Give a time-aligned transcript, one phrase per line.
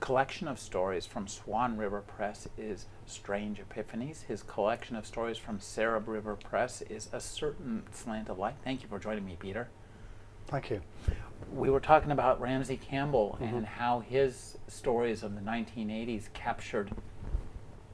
[0.00, 4.24] collection of stories from Swan River Press is Strange Epiphanies.
[4.24, 8.56] His collection of stories from Sarob River Press is A Certain Slant of Light.
[8.64, 9.68] Thank you for joining me, Peter.
[10.46, 10.80] Thank you.
[11.52, 13.54] We were talking about Ramsey Campbell mm-hmm.
[13.54, 16.90] and how his stories of the 1980s captured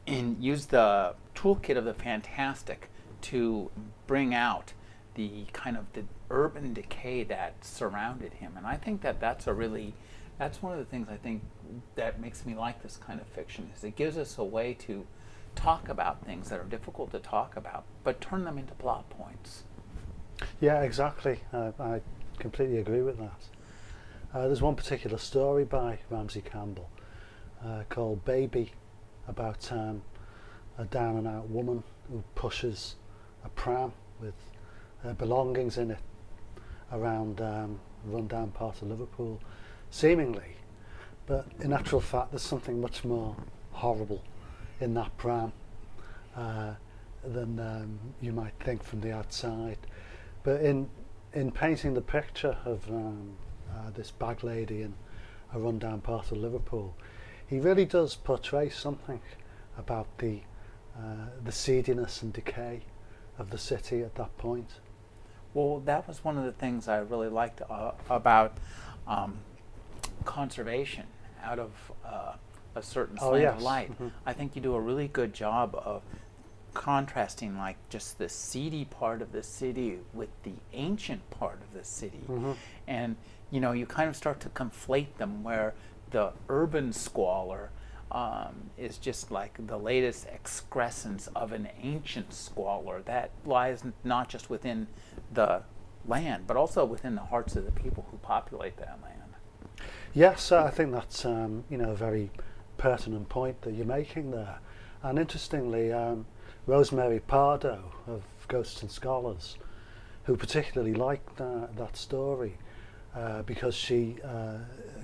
[0.07, 2.89] and used the toolkit of the fantastic
[3.23, 3.71] to
[4.07, 4.73] bring out
[5.15, 8.55] the kind of the urban decay that surrounded him.
[8.57, 9.95] And I think that that's a really
[10.39, 11.43] that's one of the things I think
[11.95, 15.07] that makes me like this kind of fiction is it gives us a way to
[15.57, 19.65] talk about things that are difficult to talk about, but turn them into plot points.
[20.61, 21.41] Yeah, exactly.
[21.53, 22.01] I
[22.39, 23.41] completely agree with that.
[24.35, 26.91] Uh, there's one particular story by Ramsey Campbell
[27.65, 28.73] uh, called Baby
[29.27, 30.03] about um,
[30.79, 32.97] a down and out woman who pushes
[33.45, 34.35] a pram with
[35.03, 35.99] her belongings in it
[36.93, 39.41] around um, a rundown part of Liverpool
[39.91, 40.57] seemingly.
[41.27, 43.37] But in actual fact, there's something much more
[43.73, 44.23] horrible
[44.81, 45.53] in that pram
[46.37, 46.75] uh,
[47.25, 49.79] than um, you might think from the outside.
[50.43, 50.89] But in
[51.33, 53.37] in painting the picture of um,
[53.71, 54.95] uh, this bag lady in
[55.53, 56.95] a rundown part of Liverpool,
[57.47, 59.21] he really does portray something
[59.77, 60.41] about the
[60.97, 62.83] uh, the seediness and decay
[63.39, 64.81] of the city at that point.
[65.53, 68.57] Well, that was one of the things I really liked uh, about
[69.07, 69.39] um,
[70.25, 71.07] conservation
[71.47, 72.33] out of uh,
[72.75, 73.57] a certain oh, slant yes.
[73.57, 73.93] of light.
[73.93, 74.09] Mm-hmm.
[74.27, 76.03] I think you do a really good job of
[76.75, 81.85] contrasting like just the seedy part of the city with the ancient part of the
[81.85, 82.25] city.
[82.29, 82.53] Mm-hmm.
[82.87, 83.17] And
[83.51, 85.75] you know, you kind of start to conflate them where
[86.11, 87.71] the urban squalor
[88.11, 94.51] um, is just like the latest excrescence of an ancient squalor that lies not just
[94.51, 94.87] within
[95.33, 95.63] the
[96.07, 99.26] land, but also within the hearts of the people who populate that land.
[100.17, 102.31] Yes, I think that's um, you know a very
[102.79, 104.61] pertinent point that you're making there.
[105.03, 106.25] And interestingly, um,
[106.67, 109.59] Rosemary Pardo of Ghosts and Scholars,
[110.25, 112.57] who particularly liked that story
[113.15, 114.61] uh, because she uh,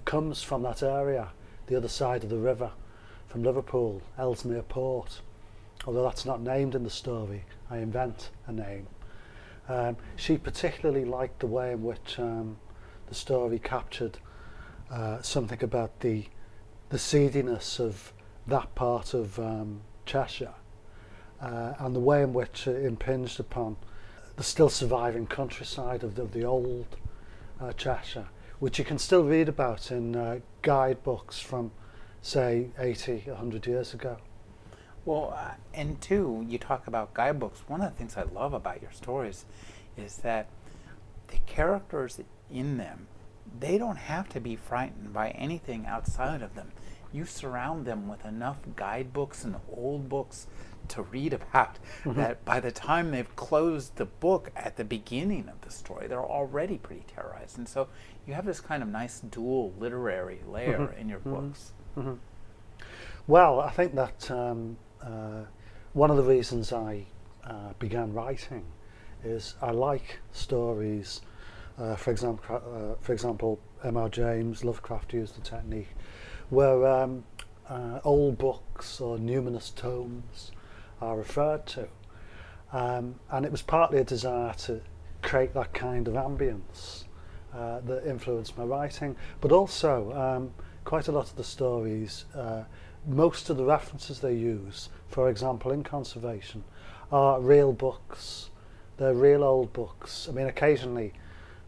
[0.06, 1.28] comes from that area,
[1.66, 2.70] the other side of the river,
[3.28, 5.20] from Liverpool, Ellesmere Port.
[5.86, 8.86] Although that's not named in the story, I invent a name.
[9.68, 12.56] Um, she particularly liked the way in which um,
[13.08, 14.16] the story captured
[14.92, 16.26] uh, something about the
[16.90, 18.12] the seediness of
[18.46, 20.52] that part of um, Cheshire
[21.40, 23.76] uh, and the way in which it impinged upon
[24.36, 26.96] the still surviving countryside of the, of the old
[27.60, 28.26] uh, Cheshire,
[28.58, 31.70] which you can still read about in uh, guidebooks from,
[32.20, 34.18] say, 80, 100 years ago.
[35.04, 37.64] Well, uh, and two, you talk about guidebooks.
[37.66, 39.46] One of the things I love about your stories
[39.96, 40.46] is that
[41.28, 42.20] the characters
[42.50, 43.08] in them
[43.58, 46.72] they don't have to be frightened by anything outside of them.
[47.12, 50.46] You surround them with enough guidebooks and old books
[50.88, 52.18] to read about mm-hmm.
[52.18, 56.20] that by the time they've closed the book at the beginning of the story, they're
[56.20, 57.58] already pretty terrorized.
[57.58, 57.88] And so
[58.26, 61.00] you have this kind of nice dual literary layer mm-hmm.
[61.00, 61.34] in your mm-hmm.
[61.34, 61.72] books.
[61.96, 62.14] Mm-hmm.
[63.26, 65.44] Well, I think that um, uh,
[65.92, 67.06] one of the reasons I
[67.44, 68.64] uh, began writing
[69.24, 71.20] is I like stories
[71.78, 74.08] uh, for example, uh, for example, M.R.
[74.08, 75.88] James, Lovecraft used the technique
[76.50, 77.24] where um,
[77.68, 80.52] uh, old books or numinous tomes
[81.00, 81.88] are referred to.
[82.72, 84.80] Um, and it was partly a desire to
[85.22, 87.04] create that kind of ambience
[87.54, 90.52] uh, that influenced my writing, but also um,
[90.84, 92.64] quite a lot of the stories, uh,
[93.06, 96.64] most of the references they use, for example, in conservation,
[97.10, 98.50] are real books.
[98.96, 100.28] They're real old books.
[100.28, 101.12] I mean, occasionally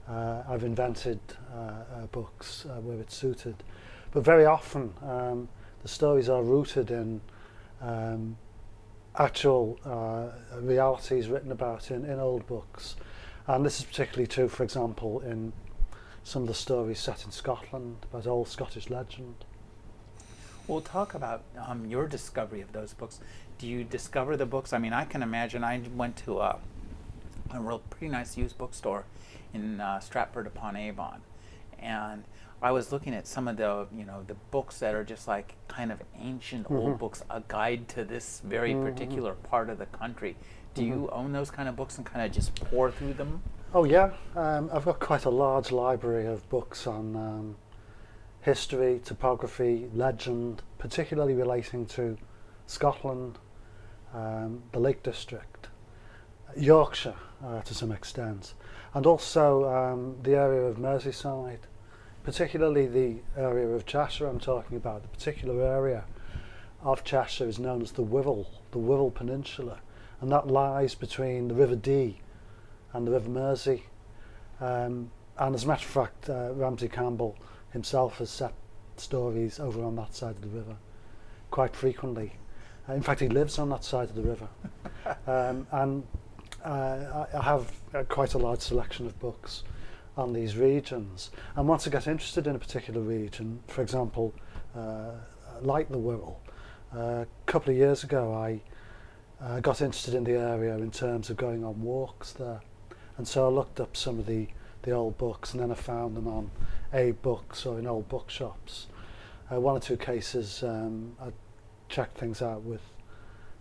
[0.08, 1.20] uh, I've invented
[1.52, 3.56] uh, uh, books uh, where it's suited.
[4.12, 5.48] But very often um,
[5.82, 7.20] the stories are rooted in
[7.80, 8.36] um,
[9.16, 12.96] actual uh, realities written about in, in old books.
[13.46, 15.52] And this is particularly true, for example, in
[16.22, 19.44] some of the stories set in Scotland about old Scottish legend.
[20.66, 23.20] We'll talk about um, your discovery of those books.
[23.58, 24.72] Do you discover the books?
[24.72, 26.58] I mean, I can imagine I went to a,
[27.52, 29.04] a real pretty nice used bookstore
[29.54, 31.22] in uh, Stratford upon Avon.
[31.78, 32.24] And
[32.62, 35.54] I was looking at some of the you know the books that are just like
[35.68, 36.76] kind of ancient mm-hmm.
[36.76, 38.84] old books, a guide to this very mm-hmm.
[38.84, 40.36] particular part of the country.
[40.74, 40.92] Do mm-hmm.
[40.92, 43.42] you own those kind of books and kind of just pour through them?
[43.74, 47.56] Oh yeah, um, I've got quite a large library of books on um,
[48.40, 52.16] history, topography, legend, particularly relating to
[52.66, 53.38] Scotland,
[54.14, 55.68] um, the Lake District,
[56.56, 58.54] Yorkshire uh, to some extent,
[58.94, 61.58] and also um, the area of Merseyside,
[62.22, 65.02] particularly the area of Cheshire I'm talking about.
[65.02, 66.04] The particular area
[66.82, 69.80] of Cheshire is known as the Wirral, the Wirral Peninsula,
[70.20, 72.20] and that lies between the River Dee
[72.92, 73.84] and the River Mersey.
[74.60, 77.36] Um, and as a matter of fact, uh, Ramsey Campbell
[77.72, 78.54] himself has set
[78.96, 80.76] stories over on that side of the river
[81.50, 82.32] quite frequently.
[82.88, 84.48] Uh, in fact, he lives on that side of the river.
[85.26, 86.04] um, and
[86.64, 89.64] uh, I have uh, quite a large selection of books
[90.16, 91.30] on these regions.
[91.56, 94.32] And once I get interested in a particular region, for example,
[94.76, 95.12] uh,
[95.60, 96.36] like the Wirral,
[96.94, 98.60] uh, a couple of years ago I
[99.44, 102.60] uh, got interested in the area in terms of going on walks there.
[103.18, 104.48] And so I looked up some of the,
[104.82, 106.50] the old books and then I found them on
[106.92, 108.86] AbeBooks or in old bookshops.
[109.52, 111.30] Uh, one or two cases um, I
[111.88, 112.80] checked things out with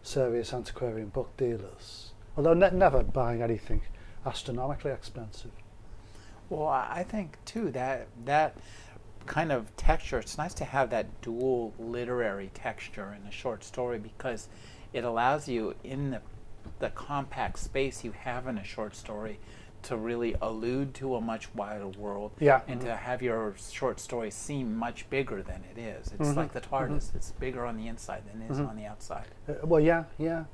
[0.01, 3.81] serious antiquarian book dealers, although ne- never buying anything
[4.25, 5.51] astronomically expensive.
[6.50, 8.57] Well, I think too that that
[9.25, 10.19] kind of texture.
[10.19, 14.50] It's nice to have that dual literary texture in a short story because
[14.91, 16.21] it allows you in the
[16.80, 19.39] the compact space you have in a short story
[19.83, 22.62] to really allude to a much wider world yeah.
[22.68, 22.89] and mm-hmm.
[22.89, 26.07] to have your short story seem much bigger than it is.
[26.07, 26.38] It's mm-hmm.
[26.38, 27.18] like the TARDIS, mm-hmm.
[27.18, 28.69] it's bigger on the inside than it is mm-hmm.
[28.69, 29.27] on the outside.
[29.47, 30.45] Uh, well, yeah, yeah.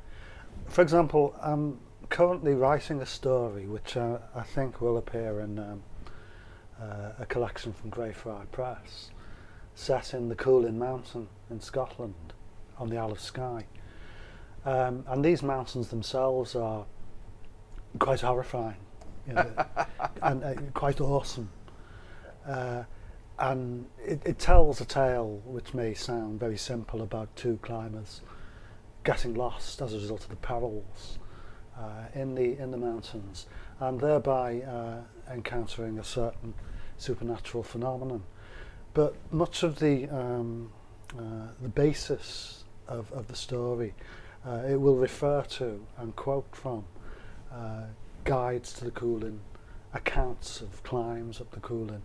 [0.67, 1.79] For example, I'm
[2.09, 5.83] currently writing a story which uh, I think will appear in um,
[6.81, 9.11] uh, a collection from Gray Friar Press
[9.75, 12.33] set in the Cuillin Mountain in Scotland
[12.77, 13.65] on the Isle of Skye.
[14.65, 16.85] Um, and these mountains themselves are
[17.97, 18.75] quite horrifying
[19.29, 19.51] you know,
[20.21, 21.49] and uh, quite awesome.
[22.45, 22.83] Uh,
[23.37, 28.21] and it, it tells a tale which may sound very simple about two climbers
[29.03, 31.19] getting lost as a result of the perils
[31.77, 33.47] uh, in the in the mountains,
[33.79, 35.01] and thereby uh,
[35.31, 36.53] encountering a certain
[36.97, 38.23] supernatural phenomenon.
[38.93, 40.71] But much of the um,
[41.17, 43.93] uh, the basis of, of the story
[44.45, 46.85] uh, it will refer to and quote from
[47.51, 47.83] uh,
[48.23, 49.39] guides to the Cuillin,
[49.93, 52.01] accounts of climbs up the Cuillin,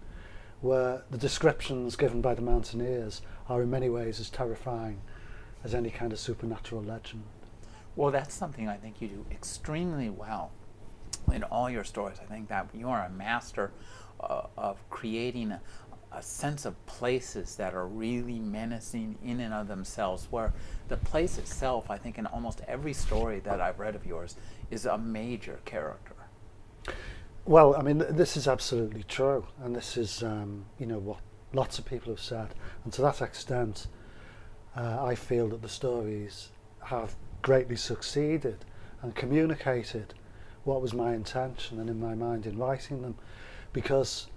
[0.60, 5.00] where the descriptions given by the mountaineers are in many ways as terrifying
[5.64, 7.24] as any kind of supernatural legend.
[7.96, 10.52] Well, that's something I think you do extremely well
[11.32, 12.18] in all your stories.
[12.20, 13.72] I think that you are a master
[14.20, 15.60] uh, of creating a,
[16.12, 20.52] a sense of places that are really menacing in and of themselves, where
[20.88, 24.36] the place itself, I think, in almost every story that I've read of yours,
[24.70, 26.14] is a major character.
[27.46, 31.20] Well, I mean, this is absolutely true, and this is, um, you know, what
[31.52, 33.86] lots of people have said, and to that extent,
[34.76, 36.50] uh, I feel that the stories
[36.84, 38.64] have greatly succeeded
[39.02, 40.14] and communicated
[40.64, 43.14] what was my intention and in my mind in writing them,
[43.72, 44.28] because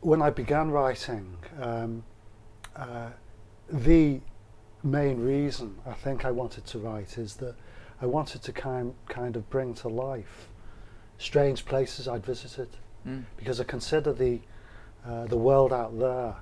[0.00, 2.02] when I began writing, um,
[2.74, 3.10] uh,
[3.68, 4.20] the
[4.82, 7.54] main reason I think I wanted to write is that
[8.00, 10.48] I wanted to kind kind of bring to life
[11.18, 12.68] strange places I'd visited
[13.06, 13.24] mm.
[13.36, 14.40] because I consider the
[15.06, 16.34] uh, the world out there,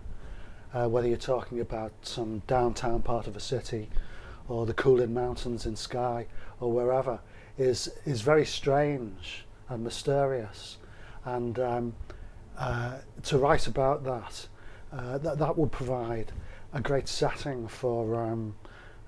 [0.75, 3.89] uh, whether you're talking about some downtown part of a city
[4.49, 6.27] or the Cuillin Mountains in Skye
[6.61, 7.21] or wherever,
[7.57, 10.77] is is very strange and mysterious,
[11.25, 11.95] and um,
[12.59, 14.49] uh, to write about that,
[14.93, 16.33] uh, that that would provide
[16.73, 18.17] a great setting for.
[18.17, 18.57] Um,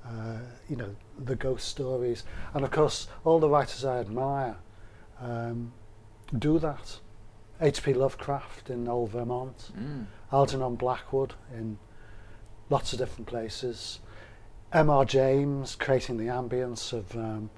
[0.09, 2.23] uh, you know the ghost stories,
[2.55, 4.57] and of course all the writers I admire
[5.21, 5.73] um,
[6.39, 7.01] do that.
[7.61, 7.95] H.P.
[7.95, 10.05] Lovecraft in Old Vermont, mm.
[10.33, 11.79] Algernon Blackwood in
[12.71, 14.01] lots of different places,
[14.73, 15.05] M.R.
[15.05, 17.51] James creating the ambience of um,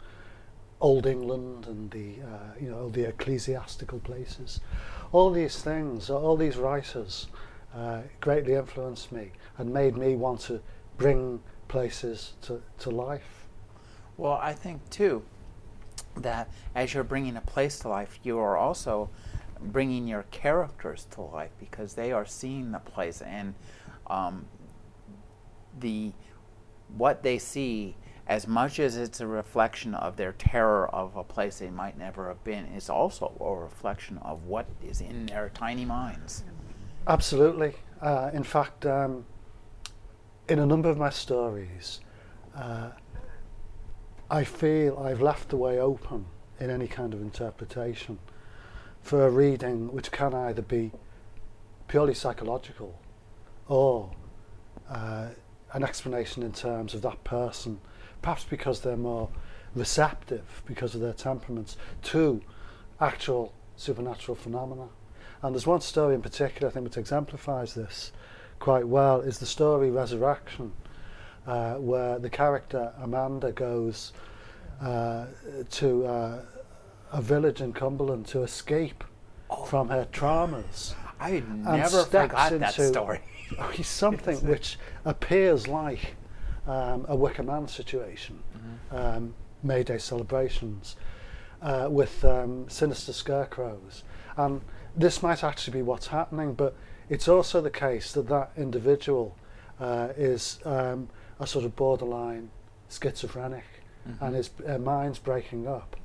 [0.81, 4.61] Old England and the uh, you know the ecclesiastical places.
[5.11, 7.29] All these things, all these writers,
[7.75, 10.61] uh, greatly influenced me and made me want to
[10.97, 13.47] bring places to, to life.
[14.17, 15.23] Well, I think too
[16.17, 19.11] that as you're bringing a place to life, you are also
[19.61, 23.55] bringing your characters to life because they are seeing the place and
[24.07, 24.47] um,
[25.79, 26.12] the
[26.97, 27.95] what they see
[28.27, 32.29] as much as it's a reflection of their terror of a place they might never
[32.29, 36.45] have been is also a reflection of what is in their tiny minds.
[37.07, 37.75] Absolutely.
[38.03, 39.25] Uh, in fact, um,
[40.47, 42.00] in a number of my stories,
[42.55, 42.91] uh,
[44.31, 46.27] I feel I've left the way open
[46.61, 48.19] in any kind of interpretation
[49.09, 50.93] for a reading which can either be
[51.87, 53.00] purely psychological
[53.67, 54.11] or
[54.91, 55.29] uh,
[55.73, 57.81] an explanation in terms of that person,
[58.21, 59.31] perhaps because they're more
[59.75, 62.43] receptive because of their temperaments to
[63.00, 64.88] actual supernatural phenomena.
[65.41, 68.12] And there's one story in particular, I think, which exemplifies this
[68.59, 70.73] quite well, is the story Resurrection,
[71.47, 74.12] uh, where the character Amanda goes
[74.83, 75.25] uh,
[75.71, 76.43] to uh,
[77.12, 79.05] a village in Cumberland to escape
[79.50, 79.65] oh.
[79.65, 80.95] from her traumas.
[81.21, 81.43] I
[81.79, 83.21] never forgot that story.
[83.83, 86.15] something which appears like
[86.67, 88.97] um, a Wicker Man situation, mm-hmm.
[88.97, 90.97] um, Mayday celebrations,
[91.62, 94.05] uh, with um, sinister scarecrows.
[94.37, 94.61] And
[94.97, 96.77] this might actually be what's happening, but
[97.09, 99.37] it's also the case that that individual
[99.81, 101.09] uh, is um,
[101.41, 102.50] a sort of borderline
[102.91, 103.65] schizophrenic
[104.07, 104.25] mm-hmm.
[104.25, 105.97] and his uh, mind's breaking up.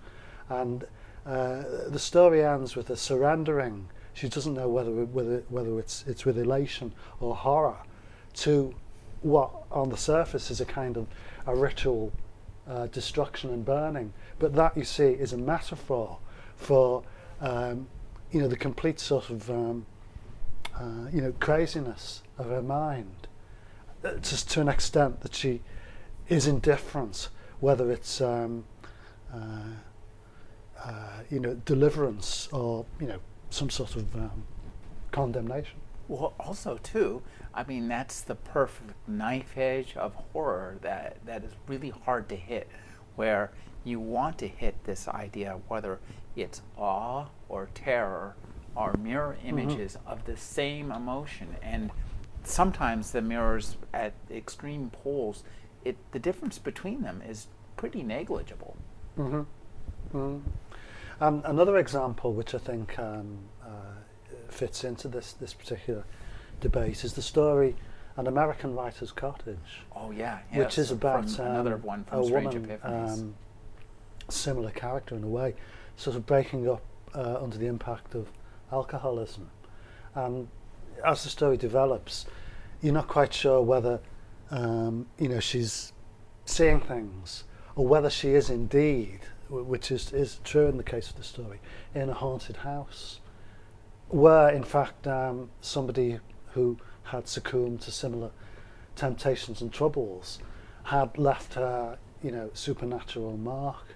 [0.61, 0.85] And
[1.25, 3.89] uh, the story ends with a surrendering.
[4.13, 7.77] She doesn't know whether whether whether it's it's with elation or horror
[8.35, 8.75] to
[9.21, 11.07] what on the surface is a kind of
[11.47, 12.11] a ritual
[12.67, 14.13] uh, destruction and burning.
[14.37, 16.19] But that you see is a metaphor
[16.55, 17.03] for
[17.41, 17.87] um,
[18.31, 19.85] you know the complete sort of um,
[20.75, 23.27] uh, you know craziness of her mind,
[24.03, 25.61] uh, just to an extent that she
[26.29, 27.29] is indifferent
[27.59, 28.65] whether it's um,
[29.33, 29.61] uh, uh,
[31.29, 34.43] you know deliverance or you know some sort of um,
[35.11, 35.79] condemnation.
[36.07, 37.21] Well, also too,
[37.53, 42.35] I mean that's the perfect knife edge of horror that that is really hard to
[42.35, 42.67] hit,
[43.15, 43.51] where
[43.83, 45.99] you want to hit this idea whether
[46.35, 48.35] it's awe or terror
[48.75, 49.59] are mirror mm-hmm.
[49.59, 50.07] images mm-hmm.
[50.07, 51.91] of the same emotion and
[52.43, 55.43] sometimes the mirrors at extreme poles
[55.83, 58.77] it the difference between them is pretty negligible.
[59.17, 60.17] Mm-hmm.
[60.17, 60.41] Mm.
[61.23, 63.69] Um, another example, which I think um, uh,
[64.49, 66.03] fits into this this particular
[66.59, 67.77] debate, is the story
[68.17, 72.25] "An American Writer's Cottage." Oh yeah, yes, which is about um, another one from a
[72.25, 73.35] Strange woman, Um,
[74.29, 75.55] similar character in a way,
[75.95, 76.81] sort of breaking up
[77.15, 78.27] uh, under the impact of
[78.73, 79.49] alcoholism,
[80.15, 80.49] and
[81.05, 82.25] as the story develops,
[82.81, 84.01] you're not quite sure whether
[84.51, 85.93] um, you know she's
[86.43, 87.45] seeing things
[87.77, 89.21] or whether she is indeed,
[89.61, 91.59] which is, is true in the case of the story,
[91.93, 93.19] in a haunted house,
[94.09, 96.19] where in fact um, somebody
[96.53, 98.31] who had succumbed to similar
[98.95, 100.39] temptations and troubles
[100.83, 103.95] had left her, you know, supernatural mark.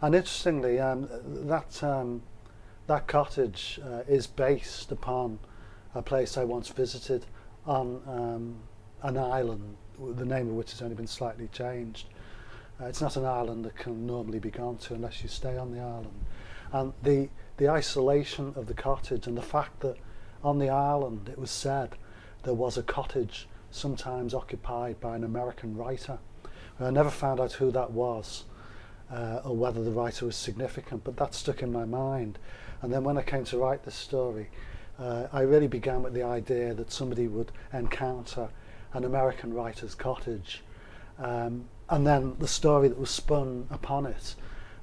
[0.00, 1.08] And interestingly, um,
[1.46, 2.22] that um,
[2.86, 5.38] that cottage uh, is based upon
[5.94, 7.26] a place I once visited
[7.66, 8.56] on um,
[9.02, 12.08] an island, the name of which has only been slightly changed.
[12.80, 15.72] Uh, it's not an island that can normally be gone to unless you stay on
[15.72, 16.24] the island.
[16.72, 19.96] And the, the isolation of the cottage and the fact that
[20.44, 21.96] on the island it was said
[22.42, 26.18] there was a cottage sometimes occupied by an American writer.
[26.78, 28.44] I never found out who that was
[29.10, 32.38] uh, or whether the writer was significant, but that stuck in my mind.
[32.82, 34.48] And then when I came to write this story,
[34.98, 38.48] uh, I really began with the idea that somebody would encounter
[38.92, 40.62] an American writer's cottage
[41.18, 44.34] um, and then the story that was spun upon it,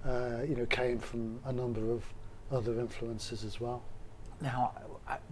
[0.05, 2.03] uh, you know, came from a number of
[2.51, 3.83] other influences as well.
[4.41, 4.73] Now,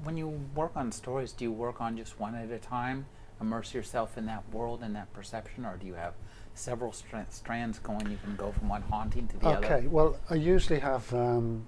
[0.04, 3.06] when you work on stories, do you work on just one at a time,
[3.40, 6.14] immerse yourself in that world and that perception, or do you have
[6.54, 8.10] several str- strands going?
[8.10, 9.66] You can go from one haunting to the okay, other.
[9.66, 11.66] Okay, well, I usually have um,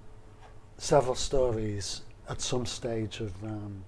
[0.76, 3.84] several stories at some stage of um,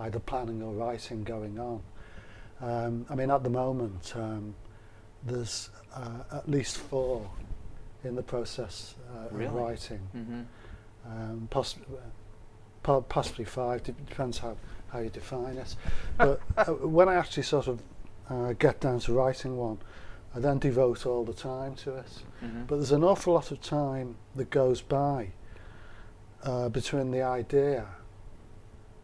[0.00, 1.82] either planning or writing going on.
[2.60, 4.54] Um, I mean, at the moment, um,
[5.24, 7.28] there's uh, at least four
[8.04, 9.46] in the process uh, really?
[9.46, 10.00] of writing.
[10.16, 10.40] Mm-hmm.
[11.06, 11.76] Um, poss-
[12.82, 14.56] po- possibly five, depends how,
[14.90, 15.74] how you define it.
[16.18, 17.82] But uh, when I actually sort of
[18.30, 19.78] uh, get down to writing one,
[20.34, 22.22] I then devote all the time to it.
[22.44, 22.64] Mm-hmm.
[22.64, 25.28] But there's an awful lot of time that goes by
[26.42, 27.86] uh, between the idea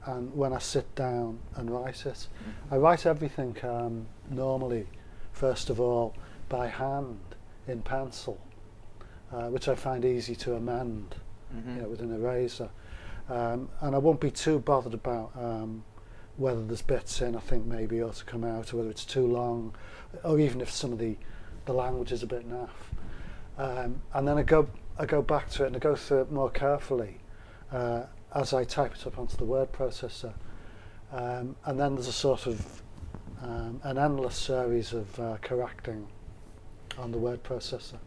[0.07, 2.29] and when I sit down and write it.
[2.29, 2.75] Mm-hmm.
[2.75, 4.87] I write everything um, normally
[5.35, 6.15] first of all
[6.49, 7.19] by hand
[7.69, 8.41] in pencil,
[9.33, 11.17] uh, which I find easy to amend
[11.55, 11.77] mm-hmm.
[11.77, 12.71] you know, with an eraser.
[13.29, 15.85] Um, and I won't be too bothered about um,
[16.37, 19.27] whether there's bits in I think maybe ought to come out, or whether it's too
[19.27, 19.75] long,
[20.23, 21.17] or even if some of the,
[21.65, 22.71] the language is a bit naff.
[23.57, 26.33] Um, and then I go I go back to it and I go through it
[26.33, 27.19] more carefully
[27.73, 30.35] uh, as I type it up onto the word processor.
[31.13, 32.83] Um, and then there's a sort of
[33.45, 36.07] um, an endless series of uh, correcting
[36.97, 37.99] on the word processor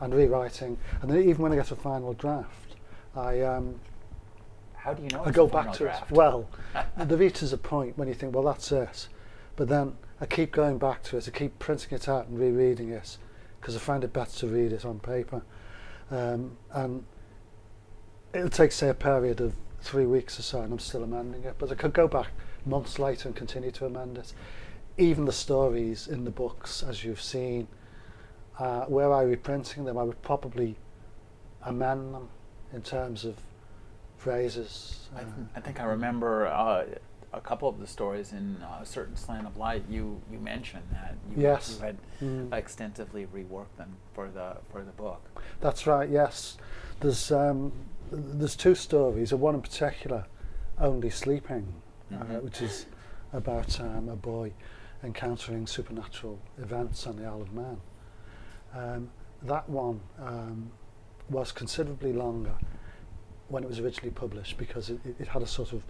[0.00, 0.76] and rewriting.
[1.00, 2.76] And then even when I get a final draft,
[3.14, 3.78] I um,
[4.74, 5.22] how do you know?
[5.24, 6.10] I go back to draft?
[6.10, 6.16] it.
[6.16, 6.48] Well,
[6.96, 9.08] there reaches a point when you think, well, that's it,
[9.56, 11.28] but then I keep going back to it.
[11.28, 13.16] I keep printing it out and rereading it
[13.60, 15.42] because I find it better to read it on paper.
[16.10, 17.04] Um, and
[18.32, 21.56] it'll take, say, a period of three weeks or so, and I'm still amending it.
[21.58, 22.28] But I could go back
[22.64, 24.32] months later and continue to amend it.
[25.00, 27.66] Even the stories in the books, as you've seen,
[28.58, 30.76] uh, where I reprinting them, I would probably
[31.62, 32.28] amend them
[32.74, 33.36] in terms of
[34.18, 35.08] phrases.
[35.16, 36.84] I, th- I think I remember uh,
[37.32, 39.84] a couple of the stories in uh, a certain slant of light.
[39.88, 41.76] You you mentioned that you, yes.
[41.78, 42.52] you had mm.
[42.52, 45.22] extensively reworked them for the for the book.
[45.60, 46.08] That's right.
[46.08, 46.58] Yes,
[47.00, 47.72] there's um,
[48.12, 49.32] there's two stories.
[49.32, 50.26] And one in particular,
[50.78, 51.72] only sleeping,
[52.12, 52.44] uh, mm-hmm.
[52.44, 52.86] which is
[53.32, 54.52] about um, a boy
[55.02, 57.76] encountering supernatural events on the Isle of Man.
[58.74, 59.10] Um,
[59.42, 60.70] that one um,
[61.28, 62.54] was considerably longer
[63.48, 65.82] when it was originally published because it, it had a sort of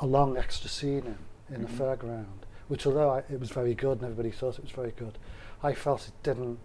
[0.00, 1.76] a long extra scene in, in mm-hmm.
[1.76, 4.92] the fairground, which although I, it was very good and everybody thought it was very
[4.92, 5.18] good,
[5.62, 6.58] I felt it didn't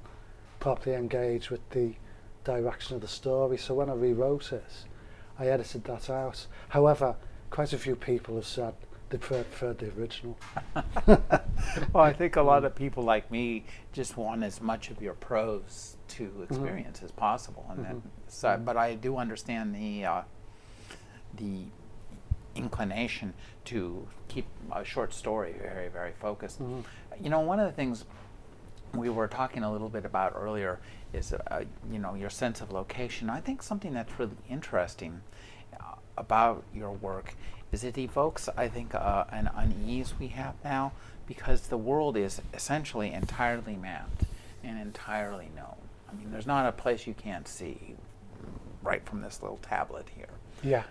[0.60, 1.94] properly engage with the
[2.44, 3.58] direction of the story.
[3.58, 4.86] So when I rewrote it,
[5.40, 6.46] I edited that out.
[6.70, 7.16] However,
[7.50, 8.74] quite a few people have said
[9.12, 10.38] they preferred the original.
[11.06, 15.14] well, I think a lot of people like me just want as much of your
[15.14, 16.44] prose to mm-hmm.
[16.44, 17.06] experience mm-hmm.
[17.06, 18.00] as possible, and mm-hmm.
[18.28, 18.50] so.
[18.50, 18.64] Mm-hmm.
[18.64, 20.22] But I do understand the uh,
[21.38, 21.66] the
[22.56, 23.34] inclination
[23.66, 26.62] to keep a short story very, very focused.
[26.62, 27.24] Mm-hmm.
[27.24, 28.06] You know, one of the things
[28.94, 30.80] we were talking a little bit about earlier
[31.14, 33.30] is, uh, you know, your sense of location.
[33.30, 35.22] I think something that's really interesting
[35.80, 37.36] uh, about your work
[37.72, 40.92] is it evokes, I think, uh, an unease we have now
[41.28, 44.24] because the world is essentially entirely mapped
[44.64, 45.76] and entirely known.
[46.10, 47.96] I mean, there's not a place you can't see
[48.84, 50.28] right from this little tablet here.
[50.64, 50.84] Yeah.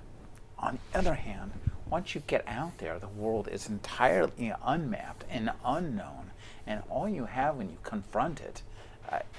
[0.59, 1.53] On the other hand,
[1.89, 6.31] once you get out there, the world is entirely unmapped and unknown,
[6.67, 8.63] and all you have when you confront it,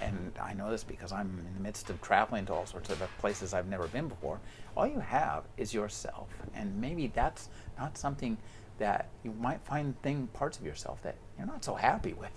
[0.01, 3.01] and I know this because I'm in the midst of traveling to all sorts of
[3.19, 4.39] places I've never been before,
[4.75, 8.37] all you have is yourself, and maybe that's not something
[8.79, 12.31] that you might find thing parts of yourself that you're not so happy with.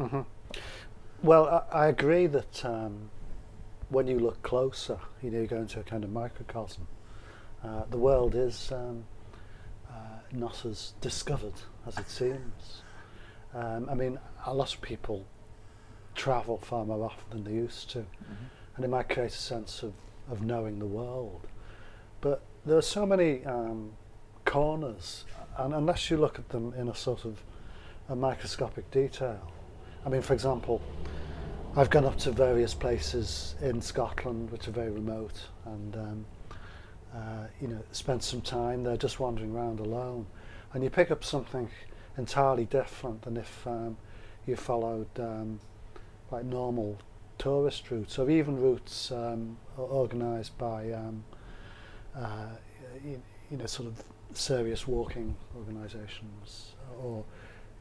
[0.00, 0.20] Mm-hmm.
[1.22, 3.10] Well, I, I, agree that um,
[3.90, 6.86] when you look closer, you know, you go into a kind of microcosm
[7.62, 9.04] uh, the world is um,
[9.88, 9.92] uh,
[10.32, 11.54] not as discovered
[11.86, 12.82] as it seems.
[13.54, 15.26] Um, I mean, a lot of people
[16.14, 18.44] travel far more often than they used to, mm-hmm.
[18.76, 19.92] and it might create a sense of,
[20.30, 21.46] of knowing the world.
[22.20, 23.92] But there are so many um,
[24.44, 25.24] corners,
[25.56, 27.42] and unless you look at them in a sort of
[28.08, 29.40] a microscopic detail,
[30.04, 30.80] I mean, for example,
[31.76, 36.24] I've gone up to various places in Scotland which are very remote, and um,
[37.14, 40.26] uh, you know, spent some time there just wandering around alone,
[40.72, 41.68] and you pick up something
[42.18, 43.96] entirely different than if um,
[44.46, 45.60] you followed um,
[46.30, 46.98] like normal
[47.38, 51.24] tourist routes or even routes um, organised by um,
[52.14, 52.48] uh,
[53.04, 57.24] you, you, know sort of serious walking organisations or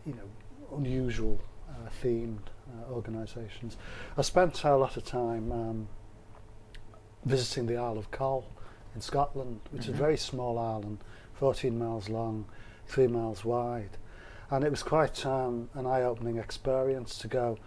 [0.05, 3.77] you know unusual uh, themed uh, organisations.
[4.17, 5.87] I spent a lot of time um,
[7.25, 8.45] visiting the Isle of Coll
[8.95, 9.81] in Scotland, which mm-hmm.
[9.81, 9.99] is a mm-hmm.
[9.99, 10.99] very small island,
[11.33, 12.45] 14 miles long,
[12.87, 13.97] three miles wide.
[14.51, 17.57] And it was quite um, an eye opening experience to go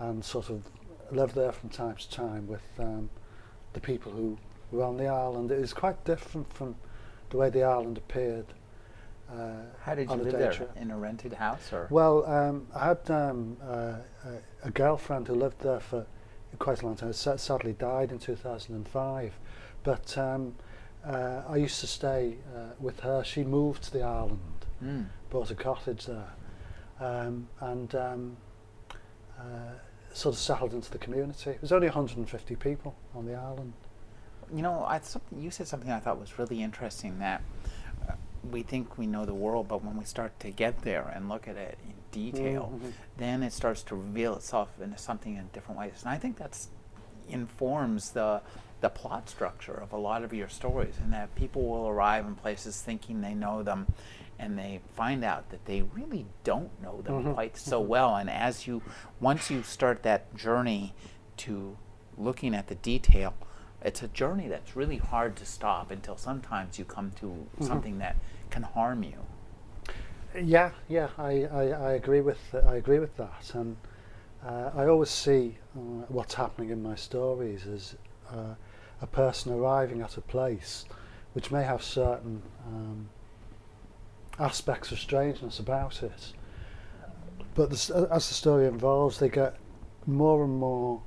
[0.00, 0.64] and sort of
[1.12, 3.08] live there from time to time with um,
[3.72, 4.36] the people who
[4.72, 5.50] were on the island.
[5.50, 6.74] It was quite different from
[7.30, 8.46] the way the island appeared.
[9.30, 10.52] Uh, How did you live there?
[10.52, 10.76] Trip.
[10.76, 11.86] In a rented house, or?
[11.90, 13.94] Well, um, I had um, uh,
[14.64, 16.04] a, girlfriend who lived there for
[16.58, 17.12] quite a long time.
[17.12, 19.32] Sadly, died in 2005.
[19.84, 20.54] But um,
[21.06, 23.22] uh, I used to stay uh, with her.
[23.22, 25.06] She moved to the island, mm.
[25.30, 26.32] bought a cottage there,
[26.98, 28.36] um, and um,
[29.38, 29.72] uh,
[30.12, 31.50] sort of settled into the community.
[31.50, 33.72] It was only 150 people on the island.
[34.52, 35.00] You know, I,
[35.36, 37.42] you said something I thought was really interesting that
[38.08, 38.12] uh,
[38.50, 41.46] we think we know the world, but when we start to get there and look
[41.46, 42.90] at it in detail, mm-hmm.
[43.16, 46.00] then it starts to reveal itself into something in different ways.
[46.02, 46.68] And I think that's
[47.28, 48.40] informs the
[48.80, 52.34] the plot structure of a lot of your stories, and that people will arrive in
[52.34, 53.86] places thinking they know them,
[54.40, 57.32] and they find out that they really don't know them mm-hmm.
[57.34, 57.90] quite so mm-hmm.
[57.90, 58.16] well.
[58.16, 58.82] And as you,
[59.20, 60.94] once you start that journey
[61.38, 61.76] to
[62.16, 63.34] looking at the detail,
[63.82, 67.66] it's a journey that's really hard to stop until sometimes you come to mm-hmm.
[67.66, 68.16] something that
[68.48, 69.18] can harm you.
[70.34, 73.76] Yeah, yeah, I, I, I agree with I agree with that, and
[74.46, 77.96] uh, I always see uh, what's happening in my stories as
[78.30, 78.54] uh,
[79.02, 80.84] a person arriving at a place
[81.32, 83.08] which may have certain um,
[84.40, 86.32] aspects of strangeness about it,
[87.54, 87.88] but as
[88.28, 89.56] the story evolves, they get
[90.06, 91.02] more and more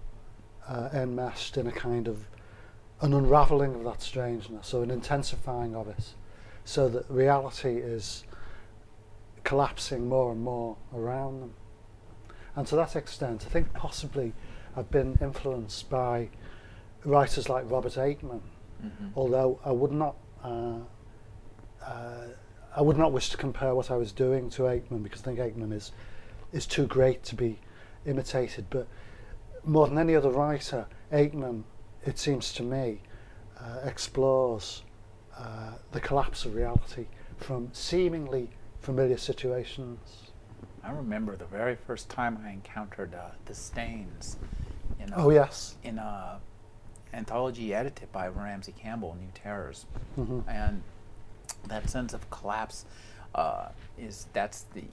[0.67, 2.27] uh, enmeshed in a kind of
[3.01, 6.13] an unraveling of that strangeness or an intensifying of it,
[6.63, 8.23] so that reality is
[9.43, 11.53] collapsing more and more around them.
[12.55, 14.33] And to that extent, I think possibly
[14.77, 16.29] I've been influenced by
[17.03, 18.41] writers like Robert Aickman,
[18.83, 19.07] mm-hmm.
[19.15, 20.15] although I would not.
[20.43, 20.79] Uh,
[21.85, 22.27] uh,
[22.75, 25.39] I would not wish to compare what I was doing to Aickman because I think
[25.39, 25.91] Aickman is
[26.51, 27.59] is too great to be
[28.05, 28.65] imitated.
[28.69, 28.87] But
[29.63, 31.63] more than any other writer, Aickman,
[32.05, 33.01] it seems to me,
[33.59, 34.83] uh, explores
[35.37, 37.07] uh, the collapse of reality
[37.37, 38.49] from seemingly
[38.81, 40.31] familiar situations.
[40.83, 44.37] I remember the very first time I encountered uh, the Stains.
[44.99, 45.75] In a, oh yes.
[45.83, 46.39] In a
[47.13, 49.85] anthology edited by Ramsey Campbell, New Terrors,
[50.17, 50.47] mm-hmm.
[50.49, 50.81] and
[51.67, 52.85] that sense of collapse
[53.35, 54.83] uh, is that's the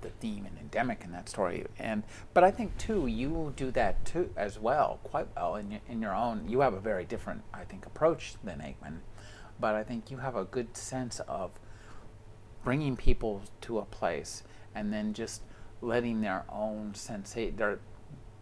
[0.00, 1.64] the theme and endemic in that story.
[1.78, 2.02] And
[2.34, 6.02] but I think too you do that too as well quite well in your, in
[6.02, 6.46] your own.
[6.48, 8.98] You have a very different I think approach than Aickman,
[9.58, 11.52] but I think you have a good sense of
[12.62, 14.42] bringing people to a place
[14.74, 15.42] and then just
[15.80, 17.78] letting their own sensate their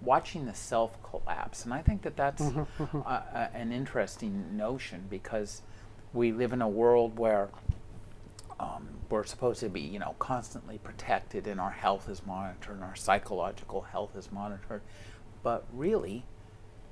[0.01, 3.57] watching the self collapse and i think that that's mm-hmm, mm-hmm.
[3.57, 5.63] an interesting notion because
[6.13, 7.49] we live in a world where
[8.63, 12.85] um, we're supposed to be you know constantly protected and our health is monitored and
[12.85, 14.83] our psychological health is monitored.
[15.43, 16.25] But really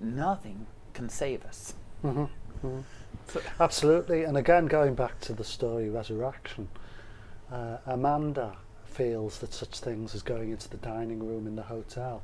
[0.01, 1.75] nothing can save us.
[2.05, 2.81] Mm-hmm, mm-hmm.
[3.29, 4.25] so absolutely.
[4.25, 6.69] And again going back to the story resurrection
[7.53, 12.23] uh, Amanda feels that such things as going into the dining room in the hotel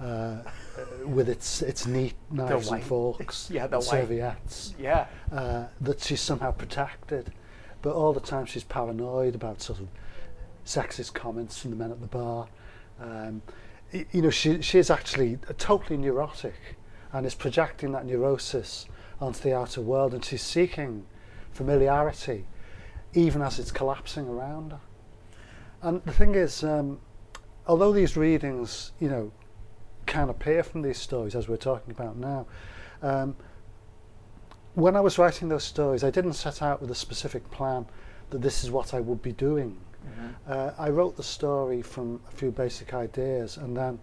[0.00, 0.38] uh,
[1.04, 6.52] with its its neat knives and forks, yeah, and serviettes, yeah, uh, that she's somehow
[6.52, 7.32] protected,
[7.82, 9.88] but all the time she's paranoid about sort of
[10.64, 12.48] sexist comments from the men at the bar.
[13.00, 13.42] Um,
[13.92, 16.76] you know, she she is actually totally neurotic,
[17.12, 18.86] and is projecting that neurosis
[19.20, 21.06] onto the outer world, and she's seeking
[21.52, 22.46] familiarity
[23.14, 24.80] even as it's collapsing around her.
[25.82, 27.00] And the thing is, um,
[27.66, 29.32] although these readings, you know,
[30.06, 32.46] can appear from these stories as we're talking about now,
[33.02, 33.36] um,
[34.74, 37.86] when I was writing those stories, I didn't set out with a specific plan
[38.30, 39.78] that this is what I would be doing.
[40.06, 40.26] Mm-hmm.
[40.46, 43.98] Uh, I wrote the story from a few basic ideas, and then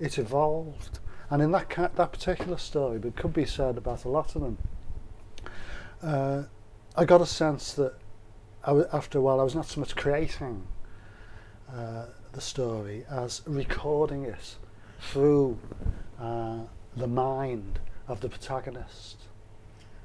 [0.00, 0.98] it evolved.
[1.30, 4.42] And in that ca- that particular story, but could be said about a lot of
[4.42, 4.58] them,
[6.02, 6.42] uh,
[6.96, 7.94] I got a sense that
[8.92, 10.66] after a while, I was not so much creating
[11.72, 14.56] uh, the story as recording it
[15.00, 15.58] through
[16.20, 16.60] uh,
[16.96, 19.16] the mind of the protagonist.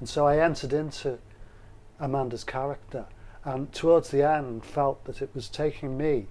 [0.02, 1.20] And so I entered into
[2.00, 3.06] Amanda's character,
[3.46, 6.26] and towards the end, felt that it was taking me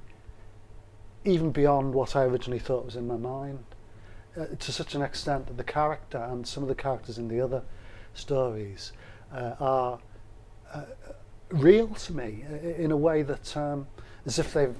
[1.24, 3.64] even beyond what I originally thought was in my mind,
[4.36, 7.40] uh, to such an extent that the character and some of the characters in the
[7.40, 7.62] other
[8.12, 8.90] stories
[9.32, 10.00] uh, are
[10.74, 10.82] uh,
[11.50, 12.44] real to me
[12.76, 13.86] in a way that, um,
[14.26, 14.74] as if they've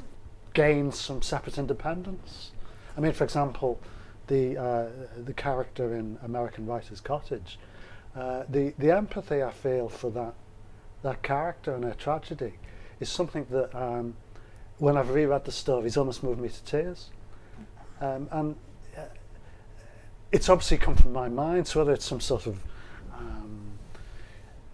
[0.53, 2.51] gained some separate independence.
[2.97, 3.79] I mean, for example,
[4.27, 4.87] the uh,
[5.25, 7.57] the character in American Writer's Cottage,
[8.17, 10.35] uh, the the empathy I feel for that
[11.03, 12.55] that character and her tragedy
[12.99, 14.15] is something that, um,
[14.79, 17.11] when I've reread the story, has almost moved me to tears.
[18.03, 18.57] Um, and
[18.97, 19.05] uh,
[20.31, 22.61] it's obviously come from my mind, so whether it's some sort of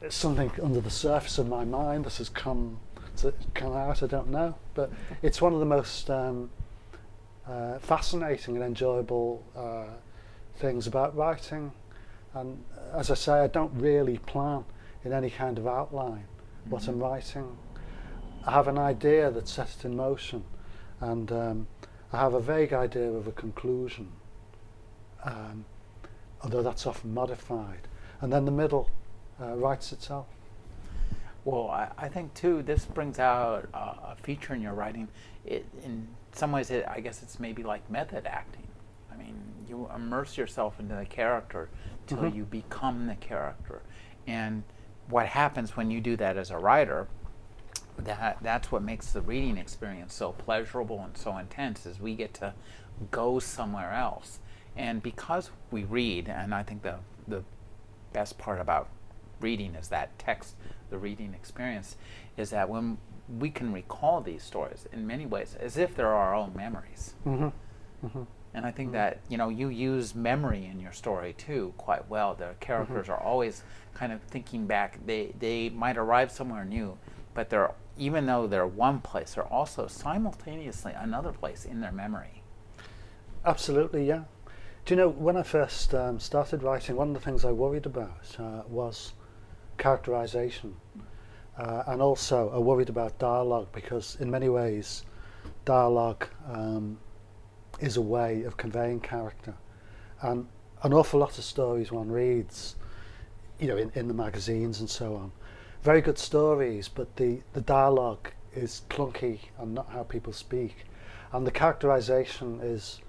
[0.09, 2.79] something under the surface of my mind that has come
[3.17, 4.03] to come out.
[4.03, 4.91] I don't know, but
[5.23, 6.51] it's one of the most um,
[7.47, 9.87] uh, fascinating and enjoyable uh,
[10.57, 11.73] things about writing.
[12.37, 14.65] And as I say, I don't really plan
[15.05, 16.71] in any kind of outline mm-hmm.
[16.71, 17.03] what I'm mm-hmm.
[17.03, 17.57] writing.
[18.47, 20.45] I have an idea that sets it in motion,
[21.01, 21.67] and um,
[22.13, 24.13] I have a vague idea of a conclusion,
[25.25, 25.65] um,
[26.43, 27.89] although that's often modified.
[28.21, 28.91] And then the middle
[29.41, 30.27] uh, writes itself.
[31.45, 35.09] Well, I, I, think too, this brings out uh, a feature in your writing.
[35.45, 38.67] It, in some ways, it, I guess it's maybe like method acting.
[39.13, 41.69] I mean, you immerse yourself into the character
[42.07, 42.37] till mm-hmm.
[42.37, 43.83] you become the character.
[44.27, 44.65] And
[45.09, 47.09] what happens when you do that as a writer,
[47.99, 52.35] that that's what makes the reading experience so pleasurable and so intense is we get
[52.35, 52.55] to
[53.11, 54.41] go somewhere else.
[54.77, 57.43] And because we read, and I think the the
[58.13, 58.89] best part about
[59.41, 60.55] reading is that text,
[60.91, 61.97] the reading experience,
[62.37, 62.99] is that when
[63.29, 67.15] we can recall these stories in many ways as if they're our own memories.
[67.27, 68.07] Mm-hmm.
[68.07, 68.23] Mm-hmm.
[68.57, 68.97] And I think mm-hmm.
[68.97, 72.35] that you know you use memory in your story too quite well.
[72.35, 73.13] The characters mm-hmm.
[73.13, 73.63] are always
[73.95, 74.99] kind of thinking back.
[75.07, 76.99] They they might arrive somewhere new,
[77.35, 82.43] but they're even though they're one place, they're also simultaneously another place in their memory.
[83.45, 84.25] Absolutely, yeah.
[84.85, 87.87] Do you know when I first um, started writing, one of the things I worried
[87.87, 89.13] about uh, was
[89.79, 90.77] characterization,
[91.59, 95.05] uh, and also I worried about dialogue because in many ways,
[95.65, 96.99] dialogue um,
[97.81, 99.55] is a way of conveying character,
[100.23, 100.47] and
[100.83, 102.77] an awful lot of stories one reads,
[103.59, 105.33] you know, in, in the magazines and so on,
[105.83, 110.85] very good stories, but the, the dialogue is clunky and not how people speak,
[111.33, 113.01] and the characterization is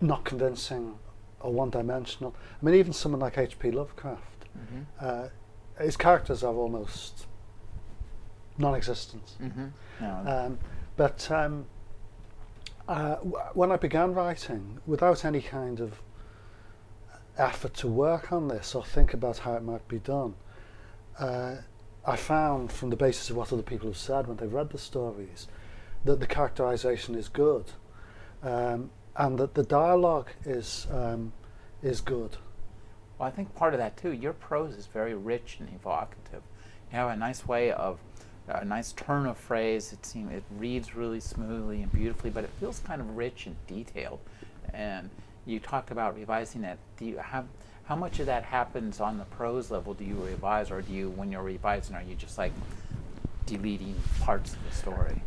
[0.00, 0.94] not convincing
[1.40, 2.34] or one-dimensional.
[2.60, 3.70] I mean, even someone like H.P.
[3.70, 4.82] Lovecraft, mm-hmm.
[5.00, 5.28] uh,
[5.78, 7.26] his characters are almost
[8.58, 9.36] non-existent.
[9.42, 9.66] Mm-hmm.
[10.00, 10.22] No.
[10.26, 10.58] Um,
[10.96, 11.66] but um,
[12.88, 13.16] uh,
[13.54, 16.00] when I began writing, without any kind of
[17.36, 20.34] effort to work on this or think about how it might be done,
[21.18, 21.56] uh,
[22.04, 24.78] I found from the basis of what other people have said when they've read the
[24.78, 25.48] stories
[26.04, 27.72] that the characterization is good
[28.42, 31.32] um, and that the dialogue is um,
[31.82, 32.36] is good.
[33.18, 34.12] Well, I think part of that too.
[34.12, 36.42] Your prose is very rich and evocative.
[36.92, 37.98] You have a nice way of
[38.48, 39.92] a nice turn of phrase.
[39.92, 43.56] It seems it reads really smoothly and beautifully, but it feels kind of rich and
[43.66, 44.20] detailed.
[44.72, 45.10] And
[45.44, 46.78] you talked about revising it.
[46.96, 47.46] Do you have
[47.84, 49.94] how much of that happens on the prose level?
[49.94, 52.52] Do you revise, or do you, when you're revising, are you just like
[53.46, 55.22] deleting parts of the story?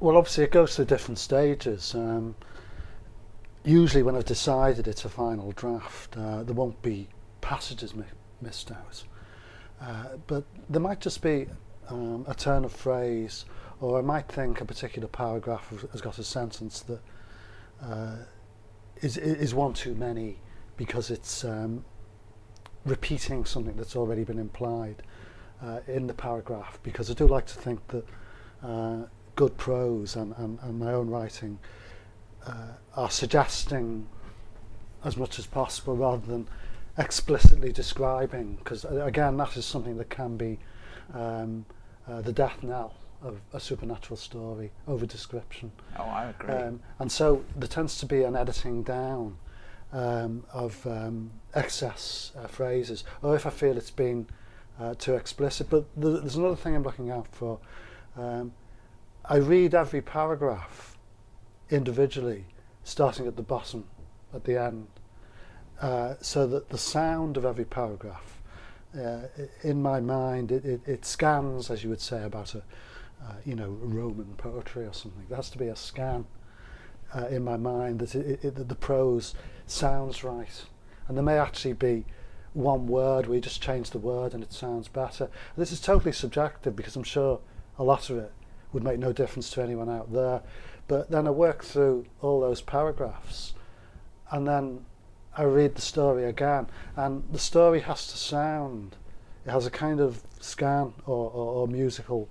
[0.00, 1.94] Well, obviously, it goes through different stages.
[1.94, 2.34] Um,
[3.64, 7.08] usually, when I've decided it's a final draft, uh, there won't be
[7.40, 8.04] passages mi-
[8.42, 9.04] missed out.
[9.80, 11.46] Uh, but there might just be
[11.88, 13.44] um, a turn of phrase,
[13.80, 17.00] or I might think a particular paragraph has got a sentence that
[17.82, 18.16] uh,
[19.00, 20.38] is is one too many
[20.76, 21.84] because it's um,
[22.84, 25.02] repeating something that's already been implied
[25.62, 26.78] uh, in the paragraph.
[26.82, 28.04] Because I do like to think that
[28.62, 28.96] uh,
[29.36, 31.58] good prose and, and, and my own writing
[32.46, 34.06] uh, are suggesting
[35.04, 36.48] as much as possible rather than
[36.98, 38.56] explicitly describing.
[38.56, 40.58] Because uh, again, that is something that can be
[41.12, 41.66] um,
[42.08, 45.72] uh, the death knell of a supernatural story over description.
[45.98, 46.54] Oh, I agree.
[46.54, 49.36] Um, and so there tends to be an editing down
[49.92, 54.26] um, of um, excess uh, phrases, or if I feel it's been
[54.78, 55.70] uh, too explicit.
[55.70, 57.58] But th- there's another thing I'm looking out for.
[58.16, 58.52] Um,
[59.24, 60.98] I read every paragraph
[61.70, 62.44] individually,
[62.82, 63.84] starting at the bottom,
[64.34, 64.88] at the end,
[65.80, 68.42] uh, so that the sound of every paragraph
[68.96, 69.28] uh,
[69.62, 72.58] in my mind, it, it, it, scans, as you would say, about a,
[73.22, 75.24] uh, you know, Roman poetry or something.
[75.28, 76.26] There has to be a scan
[77.14, 79.34] uh, in my mind that, it, that the prose
[79.66, 80.64] sounds right.
[81.08, 82.04] And there may actually be
[82.52, 85.28] one word where you just change the word and it sounds better.
[85.56, 87.40] This is totally subjective because I'm sure
[87.78, 88.32] a lot of it
[88.72, 90.42] would make no difference to anyone out there.
[90.86, 93.54] But then I work through all those paragraphs
[94.30, 94.84] and then
[95.36, 98.96] I read the story again, and the story has to sound.
[99.44, 102.28] It has a kind of scan or, or, or musical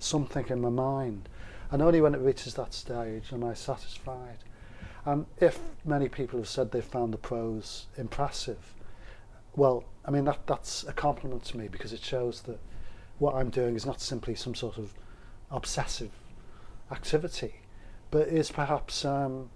[0.00, 1.28] something in my mind,
[1.70, 4.38] and only when it reaches that stage am I satisfied.
[5.04, 8.74] And if many people have said they've found the prose impressive,
[9.54, 12.58] well, I mean that that's a compliment to me because it shows that
[13.18, 14.94] what I'm doing is not simply some sort of
[15.50, 16.10] obsessive
[16.90, 17.54] activity,
[18.10, 19.50] but is perhaps um,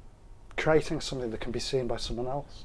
[0.57, 2.65] creating something that can be seen by someone else.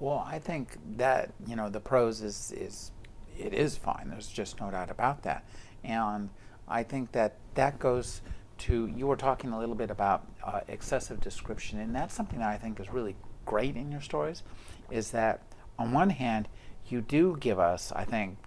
[0.00, 2.92] Well, I think that you know the prose is is
[3.36, 4.08] it is fine.
[4.10, 5.44] There's just no doubt about that,
[5.82, 6.30] and
[6.68, 8.20] I think that that goes
[8.58, 12.48] to you were talking a little bit about uh, excessive description, and that's something that
[12.48, 14.42] I think is really great in your stories.
[14.90, 15.42] Is that
[15.78, 16.48] on one hand
[16.86, 18.38] you do give us, I think,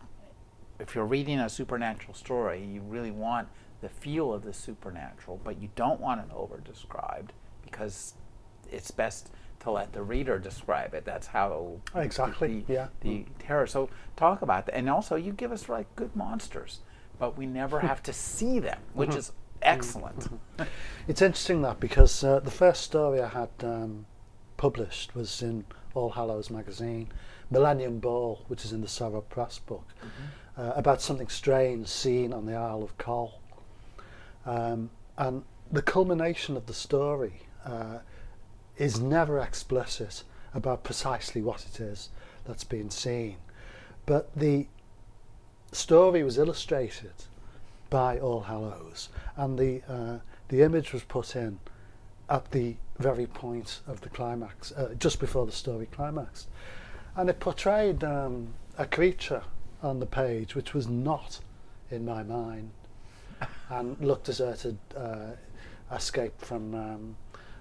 [0.79, 3.47] if you're reading a supernatural story, you really want
[3.81, 7.33] the feel of the supernatural, but you don't want it over described
[7.63, 8.13] because
[8.71, 11.05] it's best to let the reader describe it.
[11.05, 13.25] That's how exactly the, yeah the mm.
[13.39, 13.67] terror.
[13.67, 16.79] So talk about that, and also you give us like good monsters,
[17.19, 19.19] but we never have to see them, which mm-hmm.
[19.19, 20.19] is excellent.
[20.19, 20.63] Mm-hmm.
[21.07, 24.05] it's interesting that because uh, the first story I had um,
[24.57, 27.09] published was in All Hallows magazine,
[27.49, 30.61] Millennium Ball, which is in the Sarob Press book, mm-hmm.
[30.61, 33.39] uh, about something strange seen on the Isle of Coll,
[34.45, 37.43] um, and the culmination of the story.
[37.63, 37.99] Uh,
[38.81, 40.23] is never explicit
[40.55, 42.09] about precisely what it is
[42.45, 43.35] that's being seen.
[44.07, 44.65] But the
[45.71, 47.13] story was illustrated
[47.91, 50.17] by All Hallows, and the uh,
[50.47, 51.59] the image was put in
[52.27, 56.47] at the very point of the climax, uh, just before the story climaxed,
[57.15, 58.47] and it portrayed um,
[58.79, 59.43] a creature
[59.83, 61.39] on the page which was not
[61.91, 62.71] in my mind,
[63.69, 65.31] and looked as though it had uh,
[65.95, 67.15] escaped from um,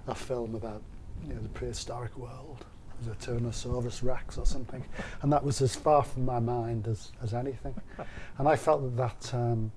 [0.07, 0.83] a film about
[1.27, 2.65] you know, the prehistoric world
[2.99, 4.85] was a Tyrannosaurus Rex or something,
[5.23, 7.75] and that was as far from my mind as, as anything.
[8.39, 9.71] And I felt that that um,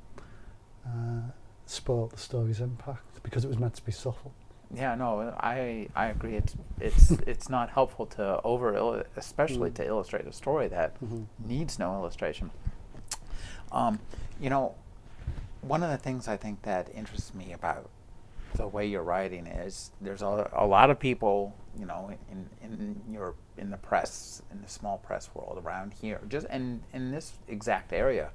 [0.85, 1.31] uh,
[1.65, 4.33] spoilt the story's impact because it was meant to be subtle.
[4.73, 6.35] Yeah, no, I I agree.
[6.35, 9.75] It's it's it's not helpful to over, especially mm.
[9.75, 11.23] to illustrate a story that mm-hmm.
[11.45, 12.51] needs no illustration.
[13.71, 13.99] Um,
[14.39, 14.75] you know,
[15.61, 17.89] one of the things I think that interests me about
[18.53, 23.01] the way you're writing is there's a, a lot of people, you know, in, in
[23.11, 27.33] your in the press, in the small press world around here, just in, in this
[27.47, 28.31] exact area,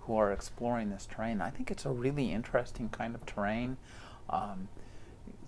[0.00, 1.40] who are exploring this terrain.
[1.40, 3.76] I think it's a really interesting kind of terrain.
[4.28, 4.68] Um,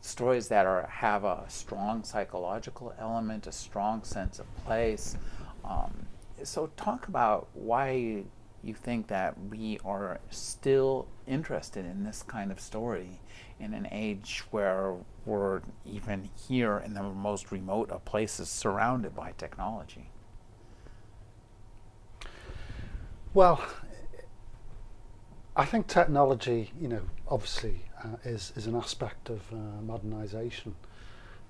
[0.01, 5.17] stories that are have a strong psychological element, a strong sense of place.
[5.65, 6.07] Um,
[6.43, 8.25] so talk about why
[8.63, 13.21] you think that we are still interested in this kind of story
[13.59, 14.95] in an age where
[15.25, 20.11] we're even here in the most remote of places surrounded by technology?
[23.35, 23.65] Well,
[25.57, 30.73] I think technology, you know, obviously uh, is, is an aspect of uh, modernisation,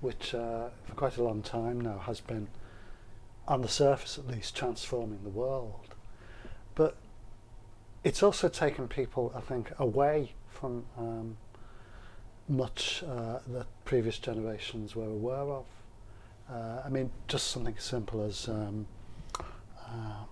[0.01, 2.47] which uh, for quite a long time now has been,
[3.47, 5.95] on the surface at least, transforming the world.
[6.75, 6.95] But
[8.03, 11.37] it's also taken people, I think, away from um,
[12.49, 15.65] much uh, that previous generations were aware of.
[16.51, 18.85] Uh, I mean, just something as simple as um,
[19.87, 20.25] uh,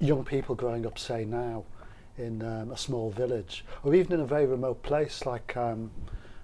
[0.00, 1.64] young people growing up, say now,
[2.18, 5.90] in um, a small village, or even in a very remote place like um,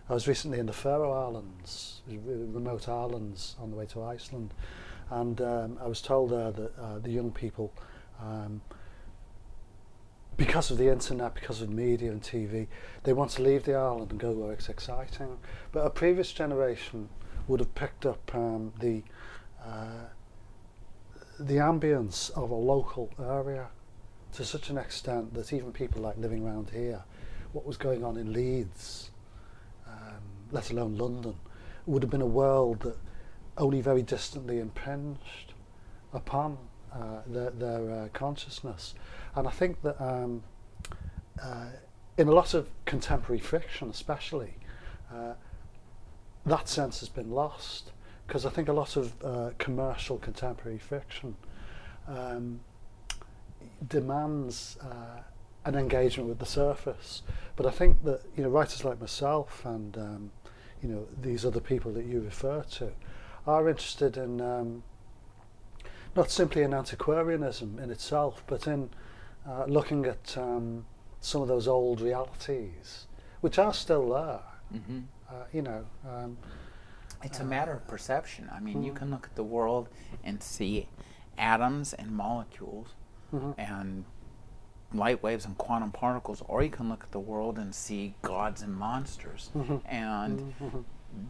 [0.09, 4.55] I was recently in the Faroe Islands, remote islands on the way to Iceland,
[5.11, 7.73] and um, I was told that uh, the young people
[8.21, 8.61] um,
[10.41, 12.67] because of the internet, because of media and TV,
[13.03, 15.37] they want to leave the island and go where it's exciting.
[15.71, 17.11] But a previous generation
[17.47, 19.03] would have picked up um, the
[19.63, 20.07] uh,
[21.39, 23.67] the ambience of a local area
[24.33, 27.05] to such an extent that even people like living around here,
[27.53, 29.11] what was going on in Leeds,
[29.87, 30.23] um,
[30.53, 31.35] let alone London,
[31.85, 32.97] would have been a world that
[33.59, 35.53] only very distantly impinged
[36.15, 36.57] upon
[36.95, 38.95] uh, their, their uh, consciousness.
[39.35, 40.43] And I think that um,
[41.43, 41.67] uh,
[42.17, 44.55] in a lot of contemporary fiction, especially,
[45.13, 45.35] uh,
[46.47, 47.93] that sense has been lost
[48.27, 51.37] because I think a lot of uh, commercial contemporary fiction
[52.07, 52.61] um,
[53.89, 55.23] demands uh,
[55.65, 57.23] an engagement with the surface.
[57.57, 60.31] But I think that you know writers like myself and um,
[60.83, 62.93] you know these other people that you refer to
[63.47, 64.83] are interested in um,
[66.17, 68.91] not simply in antiquarianism in itself, but in
[69.49, 70.87] uh, looking at um,
[71.21, 73.07] some of those old realities,
[73.41, 74.41] which are still there.
[74.81, 75.01] Mm-hmm.
[75.29, 75.85] Uh, you know.
[76.09, 76.37] Um,
[77.23, 78.49] it's a matter of perception.
[78.53, 78.85] I mean, mm-hmm.
[78.85, 79.89] you can look at the world
[80.25, 80.89] and see
[81.37, 82.89] atoms and molecules
[83.33, 83.53] mm-hmm.
[83.61, 84.05] and
[84.93, 88.63] light waves and quantum particles, or you can look at the world and see gods
[88.63, 89.51] and monsters.
[89.55, 89.77] Mm-hmm.
[89.87, 90.81] And mm-hmm.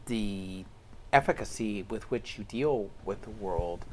[0.07, 0.65] the
[1.13, 3.85] efficacy with which you deal with the world,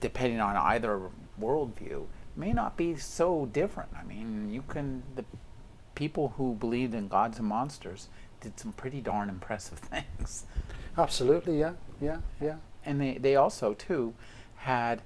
[0.00, 3.90] depending on either worldview, may not be so different.
[3.98, 5.24] I mean, you can the
[5.94, 8.08] people who believed in gods and monsters
[8.40, 10.44] did some pretty darn impressive things.
[10.96, 12.56] Absolutely, yeah, yeah, yeah.
[12.84, 14.14] And they they also too
[14.56, 15.02] had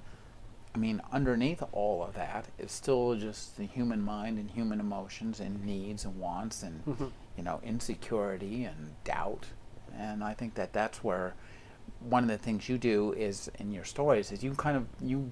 [0.77, 5.39] I mean, underneath all of that is still just the human mind and human emotions
[5.39, 7.07] and needs and wants and mm-hmm.
[7.35, 9.47] you know insecurity and doubt.
[9.97, 11.33] And I think that that's where
[11.99, 15.31] one of the things you do is in your stories is you kind of you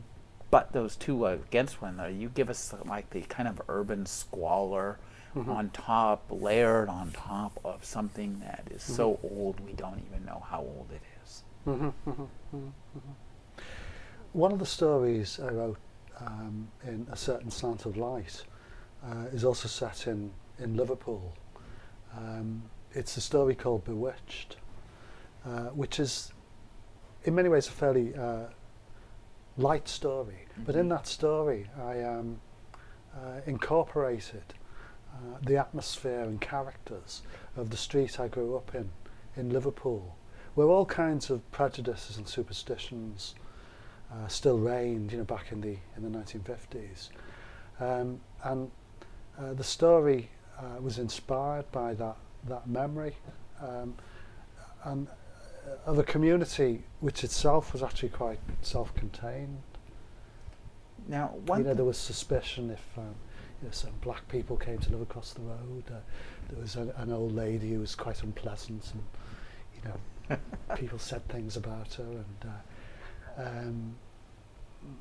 [0.51, 2.12] butt those two against one another.
[2.12, 5.00] You give us like the kind of urban squalor
[5.35, 5.50] mm-hmm.
[5.50, 8.93] on top, layered on top of something that is mm-hmm.
[8.93, 11.43] so old we don't even know how old it is.
[11.67, 13.62] Mm-hmm, mm-hmm, mm-hmm, mm-hmm.
[14.33, 15.77] One of the stories I wrote
[16.19, 18.43] um, in A Certain Slant of Light
[19.04, 21.33] uh, is also set in, in Liverpool.
[22.17, 24.58] Um, it's a story called Bewitched,
[25.46, 26.31] uh, which is
[27.23, 28.46] in many ways a fairly uh,
[29.58, 30.47] light story.
[30.51, 30.63] Mm-hmm.
[30.63, 32.39] But in that story, I um,
[33.15, 34.43] uh, incorporated
[35.13, 37.21] uh, the atmosphere and characters
[37.56, 38.89] of the street I grew up in,
[39.37, 40.15] in Liverpool,
[40.56, 43.35] where all kinds of prejudices and superstitions
[44.12, 47.10] uh, still reigned, you know, back in the in the 1950s.
[47.79, 48.71] Um, and
[49.39, 53.15] uh, the story uh, was inspired by that that memory,
[53.62, 53.95] um,
[54.83, 55.08] and
[55.85, 59.61] of a community which itself was actually quite self-contained.
[61.07, 63.15] Now, one you know, there was suspicion if um,
[63.61, 65.83] you know, some black people came to live across the road.
[65.87, 65.99] Uh,
[66.49, 69.03] there was a, an old lady who was quite unpleasant, and
[69.75, 70.37] you know,
[70.75, 73.95] people said things about her, and uh, um,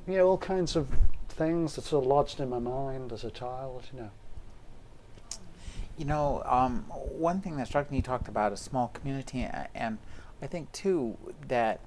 [0.07, 0.87] you know, all kinds of
[1.29, 3.83] things that sort of lodged in my mind as a child.
[3.93, 4.09] You know.
[5.97, 9.97] You know, um, one thing that struck me, you talked about a small community, and
[10.41, 11.17] I think too
[11.47, 11.79] that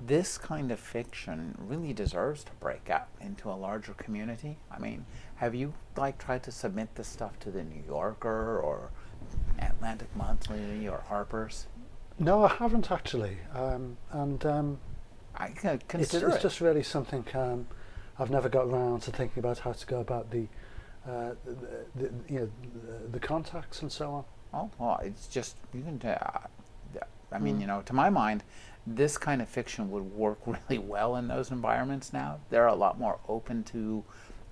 [0.00, 4.58] this kind of fiction really deserves to break out into a larger community.
[4.70, 8.90] I mean, have you like tried to submit this stuff to the New Yorker or
[9.58, 11.66] Atlantic Monthly or Harper's?
[12.18, 14.78] No, I haven't actually, um, and um,
[15.34, 17.66] I can consider it's, it's just really something um,
[18.18, 20.46] I've never got around to thinking about how to go about the,
[21.06, 24.24] uh, the, the, you know, the, the, contacts and so on.
[24.54, 26.00] Oh well, it's just you can.
[26.08, 26.40] Uh,
[27.32, 27.62] I mean, mm.
[27.62, 28.44] you know, to my mind,
[28.86, 32.38] this kind of fiction would work really well in those environments now.
[32.50, 34.04] They're a lot more open to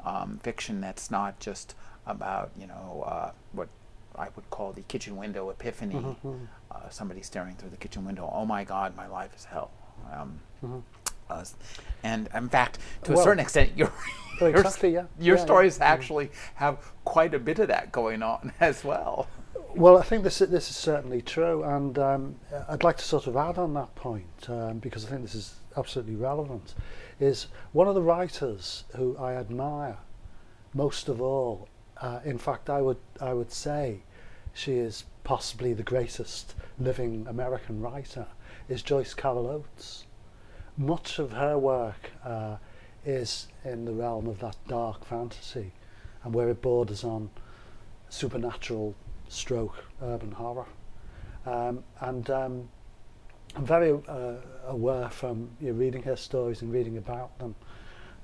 [0.05, 1.75] um, fiction that's not just
[2.07, 3.69] about, you know, uh, what
[4.17, 5.95] I would call the kitchen window epiphany.
[5.95, 6.29] Mm-hmm.
[6.29, 6.45] mm-hmm.
[6.71, 9.71] Uh, somebody staring through the kitchen window, oh my God, my life is hell.
[10.13, 10.79] Um, mm-hmm.
[11.31, 11.45] uh,
[12.03, 13.93] and in fact, to well, a certain extent, your
[14.41, 15.05] your, exactly, yeah.
[15.21, 15.87] your yeah, stories yeah.
[15.87, 19.29] actually have quite a bit of that going on as well.
[19.77, 22.37] Well, I think this this is certainly true, and um,
[22.69, 25.57] I'd like to sort of add on that point um, because I think this is
[25.77, 26.75] absolutely relevant.
[27.19, 29.97] Is one of the writers who I admire
[30.75, 31.69] most of all.
[32.01, 34.03] Uh, in fact, I would I would say
[34.53, 38.29] she is possibly the greatest living American writer.
[38.69, 40.05] Is Joyce Carol Oates.
[40.77, 42.59] Much of her work uh,
[43.05, 45.73] is in the realm of that dark fantasy,
[46.23, 47.31] and where it borders on
[48.09, 48.95] supernatural
[49.35, 50.67] stroke urban horror.
[51.47, 52.69] Um, and um,
[53.57, 54.35] I'm very uh,
[54.67, 57.55] aware from you know, reading her stories and reading about them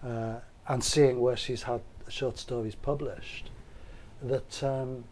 [0.04, 0.36] uh,
[0.68, 3.50] and seeing where she's had short stories published
[4.22, 5.04] that um,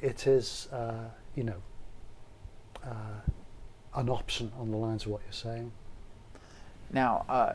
[0.00, 1.62] it is, uh, you know,
[2.84, 3.20] uh,
[3.94, 5.72] an option on the lines of what you're saying.
[6.92, 7.54] Now, uh,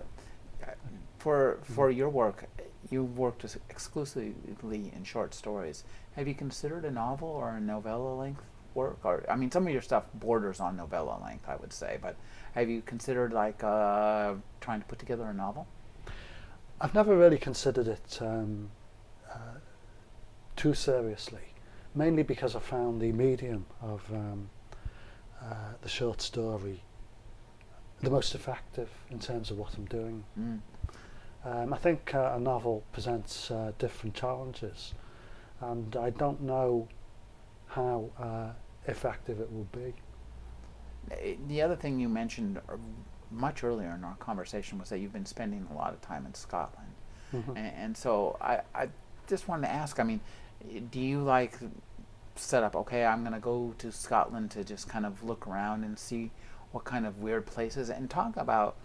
[1.19, 2.45] for for your work,
[2.89, 5.83] you worked exclusively in short stories.
[6.15, 8.99] Have you considered a novel or a novella length work?
[9.03, 11.97] Or I mean, some of your stuff borders on novella length, I would say.
[12.01, 12.15] But
[12.53, 15.67] have you considered like uh, trying to put together a novel?
[16.79, 18.69] I've never really considered it um,
[19.33, 19.59] uh,
[20.55, 21.53] too seriously,
[21.95, 24.49] mainly because I found the medium of um,
[25.41, 26.83] uh, the short story
[28.01, 30.23] the most effective in terms of what I'm doing.
[30.39, 30.59] Mm.
[31.47, 34.93] Um, I think uh, a novel presents uh, different challenges
[35.61, 36.87] and I don't know
[37.67, 38.49] how uh,
[38.87, 39.93] effective it will be.
[41.11, 42.75] Eh, the other thing you mentioned uh,
[43.31, 46.33] much earlier in our conversation was that you've been spending a lot of time in
[46.33, 46.91] Scotland,
[47.33, 47.57] mm-hmm.
[47.57, 48.89] and, and, so I, I
[49.27, 49.99] just wanted to ask.
[49.99, 50.21] I mean,
[50.91, 51.57] do you like
[52.35, 52.75] set up?
[52.75, 56.31] Okay, I'm going to go to Scotland to just kind of look around and see
[56.71, 58.77] what kind of weird places, and talk about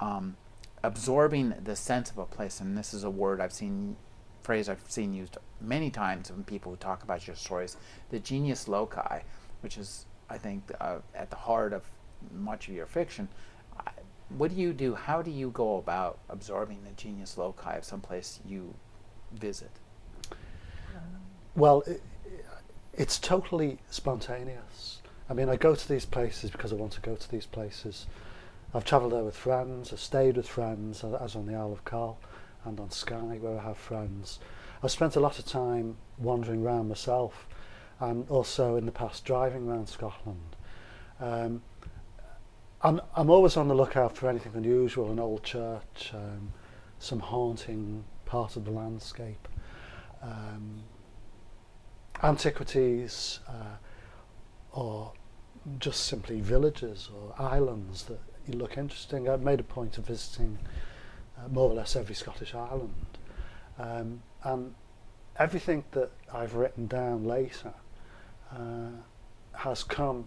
[0.00, 0.36] um,
[0.84, 2.60] absorbing the sense of a place.
[2.60, 3.96] And this is a word I've seen
[4.42, 7.78] phrase I've seen used many times when people who talk about your stories,
[8.10, 9.22] the genius loci,
[9.62, 11.82] which is, I think, uh, at the heart of
[12.30, 13.26] much of your fiction.
[14.28, 14.94] what do you do?
[14.94, 18.74] How do you go about absorbing the genius loci of some place you
[19.32, 19.70] visit?
[21.56, 22.02] Well, it,
[22.92, 25.00] it's totally spontaneous.
[25.30, 28.06] I mean, I go to these places because I want to go to these places.
[28.74, 32.18] I've travelled there with friends, I've stayed with friends, as on the Isle of Carle
[32.64, 34.40] and on Skye where I have friends.
[34.82, 37.46] I've spent a lot of time wandering around myself
[38.00, 40.56] and also in the past driving around Scotland.
[41.20, 41.62] Um,
[42.82, 46.52] I'm, I'm always on the lookout for anything unusual, an old church, um,
[46.98, 49.46] some haunting part of the landscape,
[50.20, 50.82] um,
[52.24, 53.76] antiquities, uh,
[54.72, 55.12] or
[55.78, 59.28] just simply villages or islands that you look interesting.
[59.28, 60.58] I've made a point of visiting
[61.38, 63.18] uh, more or less every Scottish island.
[63.78, 64.74] Um, and
[65.36, 67.72] everything that I've written down later
[68.52, 68.90] uh,
[69.52, 70.26] has come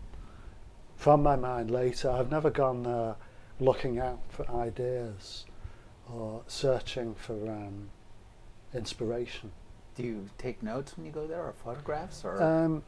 [0.95, 2.09] from my mind later.
[2.09, 3.15] I've never gone uh,
[3.59, 5.45] looking out for ideas
[6.11, 7.89] or searching for um,
[8.73, 9.51] inspiration.
[9.95, 12.83] Do you take notes when you go there, or photographs, or um,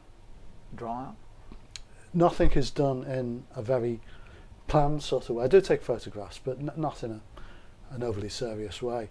[0.74, 1.16] draw out?
[2.14, 4.00] Nothing is done in a very
[4.70, 5.44] planned sort of way.
[5.44, 7.20] I do take photographs, but n- not in a
[7.92, 9.08] an overly serious way.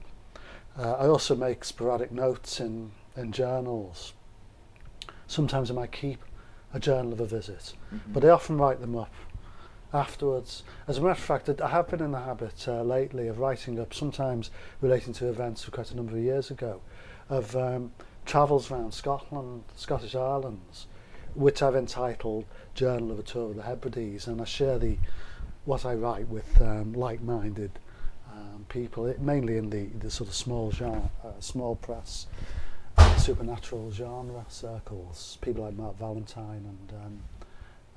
[0.78, 4.14] Uh, I also make sporadic notes in, in journals
[5.30, 6.22] sometimes I might keep
[6.74, 8.12] a journal of a visit, mm-hmm.
[8.12, 9.14] but I often write them up
[9.94, 10.64] afterwards.
[10.88, 13.80] As a matter of fact, I have been in the habit uh, lately of writing
[13.80, 14.52] up, sometimes
[14.82, 16.82] relating to events of quite a number of years ago,
[17.30, 17.92] of um,
[18.26, 20.88] travels around Scotland, Scottish Islands,
[21.36, 24.98] which I've entitled Journal of a Tour of the Hebrides, and I share the
[25.70, 27.78] what I write with um, like-minded
[28.34, 32.26] um, people, it, mainly in the, the sort of small genre, uh, small press,
[32.98, 37.22] uh, supernatural genre circles, people like Mark Valentine and um,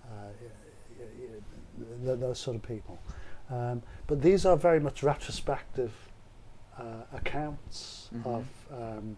[0.05, 2.99] uh, those sort of people.
[3.49, 5.95] Um, but these are very much retrospective
[6.79, 8.29] uh, accounts mm-hmm.
[8.29, 9.17] of um,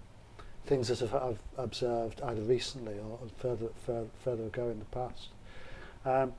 [0.64, 5.30] things that I've, I've observed either recently or further, further, further ago in the past.
[6.04, 6.34] Um,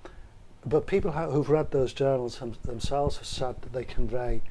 [0.66, 4.42] but people ha- who've read those journals them- themselves have said that they convey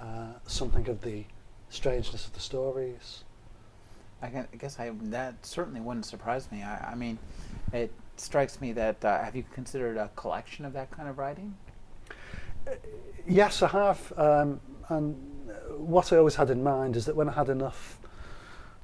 [0.00, 1.24] uh, something of the
[1.68, 3.24] strangeness of the stories.
[4.22, 6.62] I, guess I that certainly wouldn't surprise me.
[6.62, 7.18] I, I mean,
[7.72, 11.54] it strikes me that uh, have you considered a collection of that kind of writing?
[12.66, 12.72] Uh,
[13.26, 14.12] yes, I have.
[14.16, 15.16] Um, and
[15.76, 17.98] what I always had in mind is that when I had enough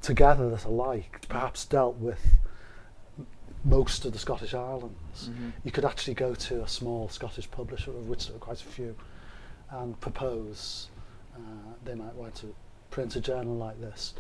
[0.03, 2.25] together that I liked, perhaps dealt with
[3.65, 5.51] most of the Scottish Islands, mm-hmm.
[5.65, 8.65] you could actually go to a small Scottish publisher, of which there are quite a
[8.65, 8.95] few,
[9.71, 10.89] and propose
[11.35, 11.41] uh,
[11.85, 12.55] they might want to
[12.91, 14.15] print a journal like this.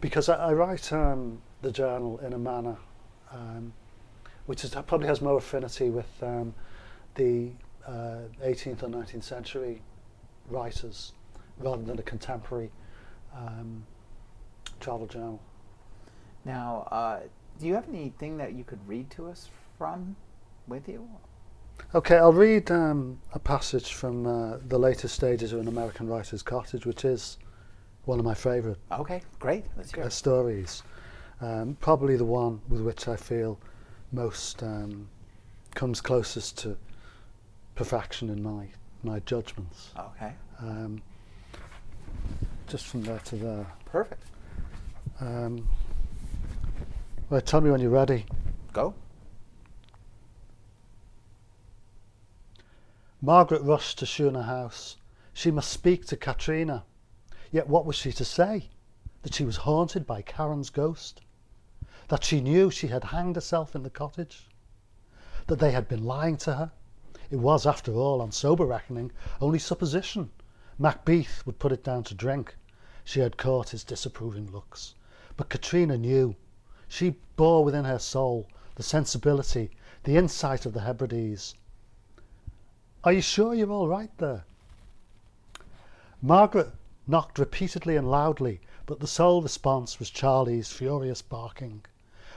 [0.00, 2.76] Because I, I write um, the journal in a manner
[3.32, 3.72] um,
[4.46, 6.54] which is, probably has more affinity with um,
[7.14, 7.50] the
[7.86, 9.82] uh, 18th or 19th century
[10.48, 11.12] writers
[11.58, 12.70] rather than a contemporary
[13.36, 13.84] um,
[14.80, 15.40] travel journal.
[16.44, 17.20] Now, uh,
[17.58, 19.48] do you have anything that you could read to us
[19.78, 20.16] from
[20.66, 21.08] with you?
[21.94, 26.42] Okay, I'll read um, a passage from uh, the later stages of An American Writer's
[26.42, 27.38] Cottage, which is
[28.04, 28.78] one of my favourite.
[28.90, 29.64] Okay, great.
[29.76, 30.82] Let's hear uh, stories.
[31.40, 33.58] Um, probably the one with which I feel
[34.12, 35.08] most um,
[35.74, 36.76] comes closest to
[37.74, 38.68] perfection in my
[39.02, 39.90] my judgments.
[39.98, 40.32] Okay.
[40.60, 41.02] Um,
[42.68, 43.66] just from there to there.
[43.86, 44.22] Perfect.
[45.20, 45.68] Um,
[47.36, 48.26] right, tell me when you're ready.
[48.72, 48.94] Go.
[53.20, 54.96] Margaret rushed to Shuna House.
[55.32, 56.84] She must speak to Katrina.
[57.50, 58.70] Yet what was she to say?
[59.22, 61.20] That she was haunted by Karen's ghost?
[62.12, 64.46] that she knew she had hanged herself in the cottage,
[65.46, 66.70] that they had been lying to her.
[67.30, 70.30] It was, after all, on sober reckoning, only supposition.
[70.78, 72.54] Macbeth would put it down to drink.
[73.02, 74.94] She had caught his disapproving looks.
[75.38, 76.36] But Katrina knew.
[76.94, 79.70] She bore within her soul the sensibility,
[80.04, 81.54] the insight of the Hebrides.
[83.02, 84.44] Are you sure you're all right there?
[86.20, 86.70] Margaret
[87.06, 91.82] knocked repeatedly and loudly, but the sole response was Charlie's furious barking.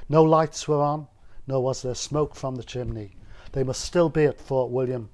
[0.08, 1.10] No lights were on,
[1.46, 3.18] nor was there smoke from the chimney.
[3.52, 5.10] They must still be at Fort William.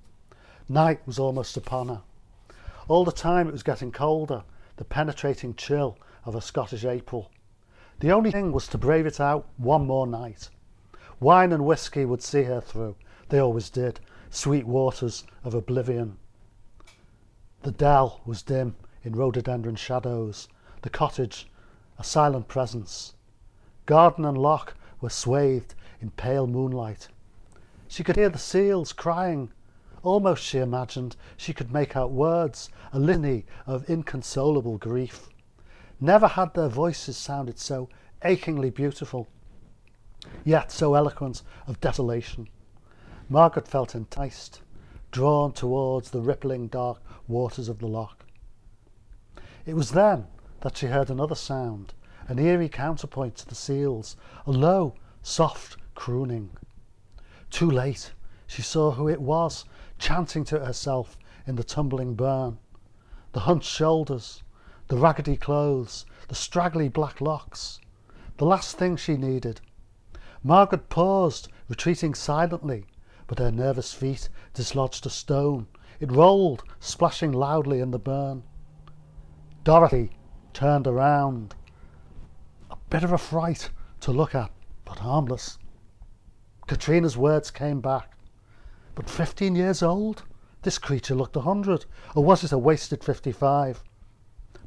[0.69, 2.03] Night was almost upon her.
[2.87, 4.43] All the time it was getting colder,
[4.75, 7.31] the penetrating chill of a Scottish April.
[8.01, 10.49] The only thing was to brave it out one more night.
[11.19, 12.95] Wine and whisky would see her through.
[13.29, 13.99] They always did.
[14.31, 16.17] Sweet waters of oblivion.
[17.61, 20.47] The dell was dim in rhododendron shadows.
[20.81, 21.47] The cottage,
[21.99, 23.13] a silent presence.
[23.85, 27.07] Garden and loch were swathed in pale moonlight.
[27.87, 29.51] She could hear the seals crying.
[30.01, 35.29] Almost, she imagined, she could make out words, a litany of inconsolable grief.
[36.03, 37.87] Never had their voices sounded so
[38.23, 39.27] achingly beautiful,
[40.43, 42.49] yet so eloquent of desolation.
[43.29, 44.61] Margaret felt enticed,
[45.11, 48.25] drawn towards the rippling dark waters of the loch.
[49.67, 50.25] It was then
[50.61, 51.93] that she heard another sound,
[52.27, 54.15] an eerie counterpoint to the seals,
[54.47, 56.49] a low, soft crooning.
[57.51, 58.11] Too late,
[58.47, 59.65] she saw who it was,
[59.99, 62.57] chanting to herself in the tumbling burn.
[63.33, 64.41] The hunched shoulders,
[64.91, 67.79] the raggedy clothes, the straggly black locks.
[68.35, 69.61] The last thing she needed.
[70.43, 72.83] Margaret paused, retreating silently,
[73.25, 75.67] but her nervous feet dislodged a stone.
[76.01, 78.43] It rolled, splashing loudly in the burn.
[79.63, 80.11] Dorothy
[80.51, 81.55] turned around.
[82.69, 83.69] A bit of a fright
[84.01, 84.51] to look at,
[84.83, 85.57] but harmless.
[86.67, 88.17] Katrina's words came back.
[88.95, 90.23] But 15 years old?
[90.63, 93.85] This creature looked a hundred, or was it a wasted 55?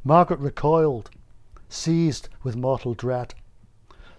[0.07, 1.09] Margaret recoiled,
[1.71, 3.33] seized with mortal dread.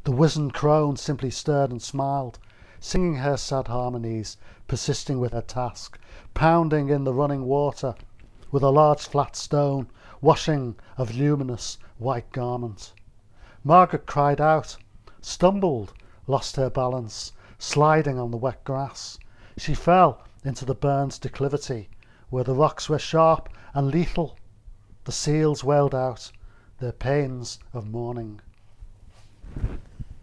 [0.03, 2.39] The wizened crone simply stirred and smiled,
[2.79, 5.99] singing her sad harmonies, persisting with her task,
[6.33, 7.93] pounding in the running water
[8.49, 9.87] with a large flat stone,
[10.21, 12.93] washing of luminous white garment.
[13.63, 14.77] Margaret cried out,
[15.21, 15.93] stumbled,
[16.25, 19.19] lost her balance, sliding on the wet grass.
[19.55, 21.89] She fell into the burned declivity,
[22.31, 24.35] where the rocks were sharp and lethal.
[25.05, 26.31] The seals wailed out
[26.79, 28.41] their pains of mourning.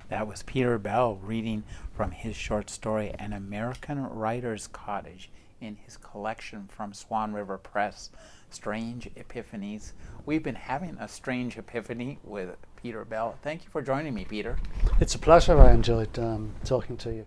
[0.08, 1.62] That was Peter Bell reading
[1.96, 5.30] from his short story, An American Writer's Cottage,
[5.60, 8.10] in his collection from Swan River Press,
[8.50, 9.92] Strange Epiphanies.
[10.26, 13.36] We've been having a strange epiphany with Peter Bell.
[13.40, 14.58] Thank you for joining me, Peter.
[14.98, 15.60] It's a pleasure.
[15.60, 17.26] I enjoyed um, talking to you.